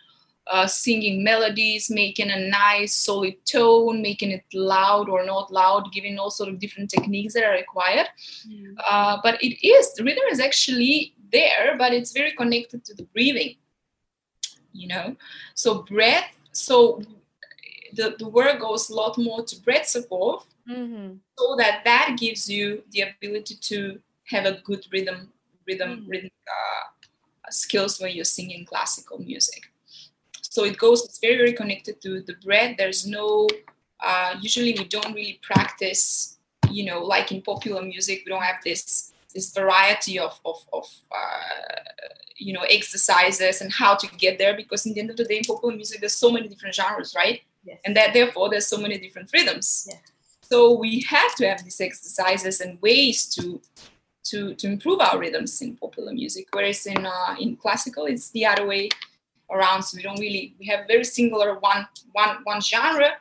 uh, 0.47 0.67
singing 0.67 1.25
melodies, 1.25 1.91
making 1.91 2.31
a 2.31 2.49
nice 2.49 2.95
solid 2.95 3.35
tone, 3.47 4.03
making 4.03 4.31
it 4.31 4.45
loud 4.53 5.09
or 5.09 5.25
not 5.25 5.53
loud, 5.53 5.93
giving 5.93 6.19
all 6.19 6.31
sort 6.31 6.49
of 6.49 6.59
different 6.59 6.91
techniques 6.91 7.35
that 7.35 7.45
are 7.45 7.53
required. 7.53 8.07
Mm. 8.47 8.75
Uh, 8.89 9.19
but 9.23 9.43
it 9.43 9.67
is 9.67 9.95
the 9.95 10.05
rhythm 10.05 10.25
is 10.31 10.41
actually 10.41 11.15
there, 11.33 11.77
but 11.79 11.93
it's 11.93 12.13
very 12.13 12.33
connected 12.33 12.85
to 12.85 12.95
the 12.95 13.05
breathing. 13.05 13.57
You 14.73 14.89
know, 14.89 15.17
so 15.55 15.83
breath. 15.83 16.31
So 16.53 17.01
the, 17.93 18.17
the 18.19 18.29
work 18.29 18.61
goes 18.61 18.91
a 18.91 18.95
lot 18.95 19.17
more 19.17 19.45
to 19.45 19.61
breath 19.63 19.87
support, 19.87 20.45
mm-hmm. 20.69 21.15
so 21.39 21.57
that 21.57 21.83
that 21.85 22.17
gives 22.19 22.49
you 22.49 22.83
the 22.91 23.03
ability 23.03 23.57
to 23.61 24.01
have 24.27 24.47
a 24.47 24.61
good 24.65 24.85
rhythm 24.93 25.33
rhythm 25.67 25.91
mm-hmm. 25.91 26.11
rhythm 26.11 26.31
uh, 26.47 27.51
skills 27.51 28.01
when 28.01 28.15
you're 28.15 28.25
singing 28.25 28.65
classical 28.65 29.19
music. 29.19 29.71
So 30.55 30.62
it 30.62 30.79
goes, 30.79 31.05
it's 31.05 31.19
very, 31.19 31.37
very 31.37 31.53
connected 31.53 32.01
to 32.03 32.21
the 32.21 32.35
bread. 32.45 32.77
There's 32.79 33.05
no, 33.09 33.49
uh, 33.99 34.37
usually 34.40 34.73
we 34.79 34.85
don't 34.85 35.12
really 35.12 35.40
practice, 35.43 36.38
you 36.71 36.85
know, 36.85 37.03
like 37.03 37.33
in 37.33 37.43
popular 37.43 37.83
music, 37.83 38.23
we 38.25 38.31
don't 38.31 38.45
have 38.45 38.61
this 38.64 39.11
this 39.35 39.53
variety 39.53 40.17
of, 40.17 40.38
of, 40.45 40.64
of 40.73 40.87
uh, 41.11 41.75
you 42.37 42.53
know 42.53 42.64
exercises 42.71 43.62
and 43.62 43.73
how 43.73 43.97
to 43.97 44.07
get 44.17 44.38
there 44.38 44.55
because 44.55 44.87
in 44.87 44.95
the 44.95 45.01
end 45.01 45.11
of 45.11 45.17
the 45.17 45.25
day 45.25 45.38
in 45.38 45.43
popular 45.43 45.75
music 45.75 45.99
there's 45.99 46.14
so 46.14 46.31
many 46.31 46.47
different 46.47 46.73
genres 46.73 47.14
right 47.17 47.40
yes. 47.64 47.81
and 47.85 47.97
that 47.97 48.12
therefore 48.12 48.49
there's 48.49 48.69
so 48.69 48.79
many 48.79 48.97
different 48.97 49.29
rhythms 49.33 49.88
yes. 49.88 49.99
so 50.40 50.79
we 50.79 51.01
have 51.01 51.35
to 51.35 51.49
have 51.49 51.64
these 51.64 51.81
exercises 51.81 52.61
and 52.61 52.81
ways 52.81 53.27
to 53.27 53.61
to 54.23 54.55
to 54.55 54.69
improve 54.69 55.01
our 55.01 55.19
rhythms 55.19 55.61
in 55.62 55.77
popular 55.77 56.12
music 56.12 56.47
whereas 56.53 56.87
in 56.87 57.05
uh, 57.05 57.35
in 57.40 57.57
classical 57.57 58.05
it's 58.07 58.31
the 58.31 58.47
other 58.47 58.67
way 58.67 58.88
around 59.55 59.83
so 59.83 59.97
we 59.97 60.03
don't 60.03 60.19
really 60.19 60.55
we 60.59 60.67
have 60.67 60.87
very 60.87 61.05
singular 61.05 61.59
one 61.59 61.87
one 62.12 62.38
one 62.45 62.61
genre. 62.61 63.12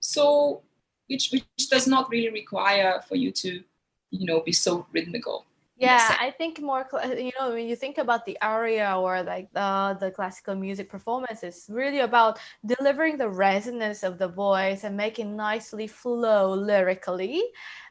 So 0.00 0.62
which 1.08 1.30
which 1.32 1.68
does 1.68 1.86
not 1.86 2.08
really 2.10 2.30
require 2.30 3.00
for 3.06 3.16
you 3.16 3.30
to 3.32 3.62
you 4.10 4.26
know 4.26 4.40
be 4.40 4.52
so 4.52 4.86
rhythmical. 4.92 5.46
Yeah 5.80 6.14
i 6.20 6.30
think 6.30 6.60
more 6.60 6.86
you 7.16 7.32
know 7.40 7.52
when 7.56 7.66
you 7.66 7.74
think 7.74 7.96
about 7.96 8.26
the 8.26 8.36
aria 8.42 8.94
or 8.98 9.22
like 9.22 9.48
the 9.54 9.96
the 9.98 10.10
classical 10.10 10.54
music 10.54 10.90
performance 10.90 11.42
it's 11.42 11.70
really 11.70 12.00
about 12.00 12.38
delivering 12.66 13.16
the 13.16 13.28
resonance 13.28 14.02
of 14.02 14.18
the 14.18 14.28
voice 14.28 14.84
and 14.84 14.94
making 14.94 15.36
nicely 15.36 15.86
flow 15.86 16.52
lyrically 16.52 17.40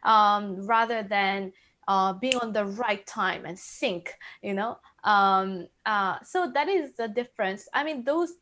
um, 0.03 0.67
rather 0.67 1.01
than 1.01 1.51
uh, 1.89 2.13
being 2.13 2.37
on 2.37 2.53
the 2.53 2.65
right 2.65 3.05
time 3.07 3.45
and 3.45 3.57
sync 3.57 4.13
you 4.41 4.53
know? 4.53 4.77
Um, 5.03 5.67
uh, 5.85 6.19
so 6.23 6.51
that 6.53 6.69
is 6.69 6.93
the 6.95 7.07
difference. 7.09 7.67
I 7.73 7.83
mean 7.83 8.05
those 8.05 8.33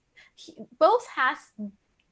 both 0.78 1.08
has 1.16 1.38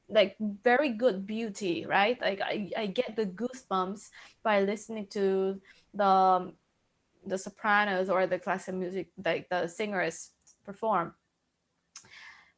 like 0.07 0.35
very 0.39 0.89
good 0.89 1.27
beauty 1.27 1.85
right? 1.85 2.19
Like 2.21 2.41
I, 2.41 2.71
I 2.77 2.85
get 2.87 3.15
the 3.15 3.25
goosebumps 3.25 4.09
by 4.43 4.61
listening 4.61 5.07
to 5.11 5.61
the 5.93 6.53
the 7.27 7.37
sopranos 7.37 8.09
or 8.09 8.27
the 8.27 8.39
classical 8.39 8.79
music 8.79 9.09
like 9.23 9.49
the 9.49 9.67
singers 9.67 10.31
perform. 10.63 11.13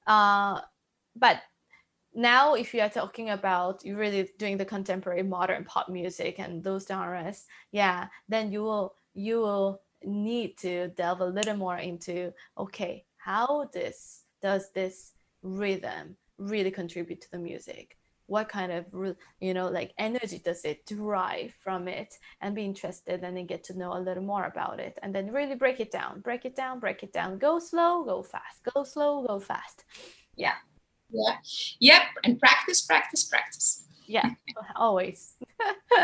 Uh 0.05 0.61
but 1.15 1.41
now 2.17 2.55
if 2.55 2.73
you 2.73 2.81
are 2.81 2.89
talking 2.89 3.29
about 3.29 3.85
you 3.85 3.95
really 3.95 4.27
doing 4.37 4.57
the 4.57 4.65
contemporary 4.65 5.23
modern 5.23 5.63
pop 5.63 5.87
music 5.87 6.39
and 6.39 6.63
those 6.63 6.85
genres 6.85 7.45
yeah 7.71 8.07
then 8.27 8.51
you 8.51 8.61
will 8.61 8.95
you 9.13 9.39
will 9.39 9.81
need 10.03 10.57
to 10.57 10.89
delve 10.89 11.21
a 11.21 11.25
little 11.25 11.55
more 11.55 11.77
into 11.77 12.33
okay 12.57 13.05
how 13.17 13.69
this 13.73 14.23
does 14.41 14.71
this 14.71 15.13
rhythm 15.41 16.15
really 16.37 16.71
contribute 16.71 17.21
to 17.21 17.31
the 17.31 17.39
music? 17.39 17.97
What 18.27 18.49
kind 18.49 18.71
of 18.71 18.85
you 19.39 19.53
know 19.53 19.69
like 19.69 19.93
energy 19.97 20.39
does 20.43 20.65
it 20.65 20.85
derive 20.85 21.53
from 21.63 21.87
it? 21.87 22.17
And 22.41 22.53
be 22.55 22.65
interested 22.65 23.23
and 23.23 23.37
then 23.37 23.45
get 23.45 23.63
to 23.65 23.77
know 23.77 23.93
a 23.93 24.05
little 24.07 24.23
more 24.23 24.45
about 24.45 24.79
it. 24.79 24.99
And 25.01 25.15
then 25.15 25.31
really 25.31 25.55
break 25.55 25.79
it 25.79 25.91
down 25.91 26.19
break 26.21 26.43
it 26.45 26.55
down 26.55 26.79
break 26.79 27.03
it 27.03 27.13
down. 27.13 27.37
Go 27.37 27.59
slow 27.59 28.03
go 28.03 28.21
fast. 28.23 28.63
Go 28.73 28.83
slow 28.83 29.25
go 29.25 29.39
fast. 29.39 29.85
Yeah 30.35 30.55
yeah. 31.09 31.35
Yep. 31.79 32.01
And 32.23 32.39
practice 32.39 32.81
practice 32.81 33.23
practice. 33.25 33.85
Yeah 34.05 34.29
always. 34.75 35.33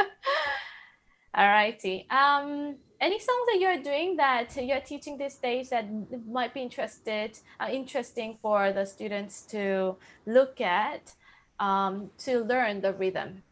All 1.36 1.48
righty. 1.48 2.08
Um 2.10 2.76
any 3.02 3.20
songs 3.20 3.46
that 3.52 3.60
you're 3.60 3.82
doing 3.82 4.16
that 4.16 4.56
you're 4.56 4.80
teaching 4.80 5.18
these 5.18 5.36
days 5.36 5.70
that 5.70 5.86
might 6.26 6.54
be 6.54 6.62
interested 6.62 7.38
uh, 7.60 7.68
interesting 7.70 8.38
for 8.42 8.72
the 8.72 8.86
students 8.86 9.42
to 9.42 9.96
look 10.26 10.62
at 10.62 11.14
um, 11.60 12.10
to 12.18 12.40
learn 12.46 12.82
the 12.82 12.94
rhythm? 12.94 13.44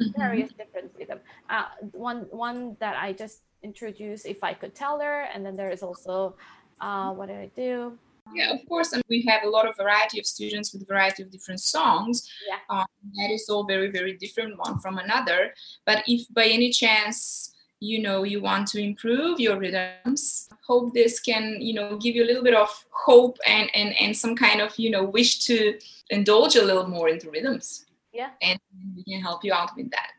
Mm-hmm. 0.00 0.20
various 0.20 0.52
different 0.52 0.92
rhythm. 0.98 1.18
Uh, 1.50 1.64
one 1.92 2.20
one 2.30 2.76
that 2.80 2.96
i 2.96 3.12
just 3.12 3.42
introduced 3.62 4.24
if 4.24 4.42
i 4.42 4.54
could 4.54 4.74
tell 4.74 4.98
her 5.00 5.28
and 5.34 5.44
then 5.44 5.56
there 5.56 5.70
is 5.70 5.82
also 5.82 6.36
uh, 6.80 7.10
what 7.12 7.28
did 7.28 7.36
i 7.36 7.50
do 7.54 7.98
yeah 8.34 8.50
of 8.52 8.60
course 8.68 8.92
and 8.92 9.02
we 9.08 9.22
have 9.22 9.42
a 9.44 9.48
lot 9.48 9.66
of 9.68 9.76
variety 9.76 10.18
of 10.18 10.26
students 10.26 10.72
with 10.72 10.82
a 10.82 10.86
variety 10.86 11.22
of 11.22 11.30
different 11.30 11.60
songs 11.60 12.28
yeah. 12.48 12.58
Um, 12.74 12.86
that 13.16 13.30
is 13.30 13.48
all 13.48 13.64
very 13.64 13.90
very 13.90 14.14
different 14.16 14.58
one 14.58 14.78
from 14.80 14.98
another 14.98 15.54
but 15.86 16.02
if 16.06 16.26
by 16.32 16.44
any 16.46 16.70
chance 16.70 17.52
you 17.80 17.98
know 18.02 18.24
you 18.24 18.40
want 18.42 18.66
to 18.68 18.78
improve 18.78 19.40
your 19.40 19.58
rhythms 19.58 20.48
I 20.52 20.56
hope 20.66 20.92
this 20.94 21.18
can 21.18 21.60
you 21.60 21.72
know 21.74 21.96
give 21.96 22.14
you 22.14 22.24
a 22.24 22.28
little 22.30 22.42
bit 22.44 22.54
of 22.54 22.68
hope 22.90 23.38
and 23.46 23.70
and 23.74 23.94
and 24.00 24.14
some 24.16 24.36
kind 24.36 24.60
of 24.60 24.78
you 24.78 24.90
know 24.90 25.02
wish 25.04 25.38
to 25.46 25.78
indulge 26.10 26.56
a 26.56 26.62
little 26.64 26.86
more 26.86 27.08
into 27.08 27.30
rhythms 27.30 27.86
Yeah. 28.12 28.30
and 28.42 28.58
we 28.96 29.02
can 29.04 29.20
help 29.22 29.44
you 29.44 29.52
out 29.54 29.70
with 29.76 29.90
that 29.96 30.10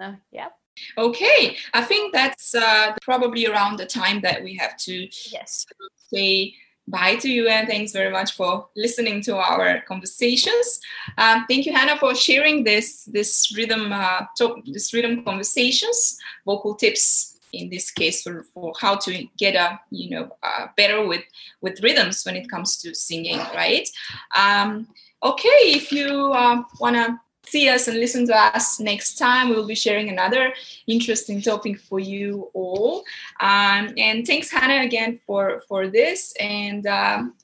Uh, 0.00 0.14
yeah. 0.30 0.50
okay 0.96 1.56
i 1.74 1.82
think 1.82 2.14
that's 2.14 2.54
uh, 2.54 2.94
probably 3.02 3.46
around 3.46 3.78
the 3.78 3.86
time 4.00 4.20
that 4.22 4.38
we 4.44 4.54
have 4.62 4.76
to 4.86 4.94
Yes. 5.36 5.66
say 6.14 6.54
bye 6.90 7.16
to 7.16 7.28
you 7.28 7.48
and 7.48 7.68
thanks 7.68 7.92
very 7.92 8.10
much 8.10 8.32
for 8.32 8.68
listening 8.76 9.22
to 9.22 9.36
our 9.36 9.80
conversations. 9.82 10.80
Um, 11.16 11.44
thank 11.48 11.66
you, 11.66 11.72
Hanna, 11.72 11.96
for 11.98 12.14
sharing 12.14 12.64
this 12.64 13.04
this 13.04 13.52
rhythm 13.56 13.92
uh, 13.92 14.26
talk, 14.36 14.64
this 14.66 14.92
rhythm 14.92 15.24
conversations, 15.24 16.18
vocal 16.44 16.74
tips 16.74 17.38
in 17.52 17.70
this 17.70 17.90
case 17.90 18.22
for, 18.22 18.44
for 18.52 18.74
how 18.78 18.94
to 18.94 19.26
get 19.38 19.54
a 19.54 19.80
you 19.90 20.10
know 20.10 20.30
uh, 20.42 20.66
better 20.76 21.06
with 21.06 21.22
with 21.60 21.82
rhythms 21.82 22.24
when 22.24 22.36
it 22.36 22.48
comes 22.48 22.76
to 22.78 22.94
singing, 22.94 23.38
right? 23.54 23.88
Um, 24.36 24.88
okay, 25.22 25.58
if 25.78 25.92
you 25.92 26.32
uh, 26.32 26.62
wanna 26.80 27.20
see 27.50 27.68
us 27.68 27.88
and 27.88 27.98
listen 27.98 28.26
to 28.26 28.36
us 28.36 28.80
next 28.80 29.16
time, 29.16 29.48
we'll 29.48 29.66
be 29.66 29.74
sharing 29.74 30.08
another 30.08 30.52
interesting 30.86 31.40
topic 31.40 31.78
for 31.78 32.00
you 32.00 32.50
all. 32.54 33.04
Um, 33.40 33.94
and 33.96 34.26
thanks, 34.26 34.50
Hanna, 34.50 34.84
again 34.84 35.18
for 35.26 35.62
for 35.68 35.88
this. 35.88 36.34
And 36.40 36.86
um, 36.86 37.34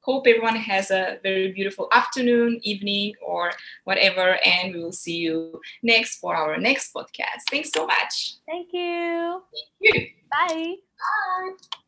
hope 0.00 0.26
everyone 0.26 0.56
has 0.56 0.90
a 0.90 1.18
very 1.22 1.52
beautiful 1.52 1.88
afternoon, 1.92 2.60
evening, 2.62 3.14
or 3.24 3.52
whatever. 3.84 4.38
And 4.44 4.74
we 4.74 4.82
will 4.82 4.92
see 4.92 5.16
you 5.16 5.60
next 5.82 6.18
for 6.18 6.34
our 6.34 6.56
next 6.58 6.92
podcast. 6.94 7.42
Thanks 7.50 7.70
so 7.72 7.86
much. 7.86 8.36
Thank 8.46 8.68
you. 8.72 9.42
Thank 9.80 9.96
you. 9.96 10.06
Bye. 10.30 10.74
Bye. 10.98 11.78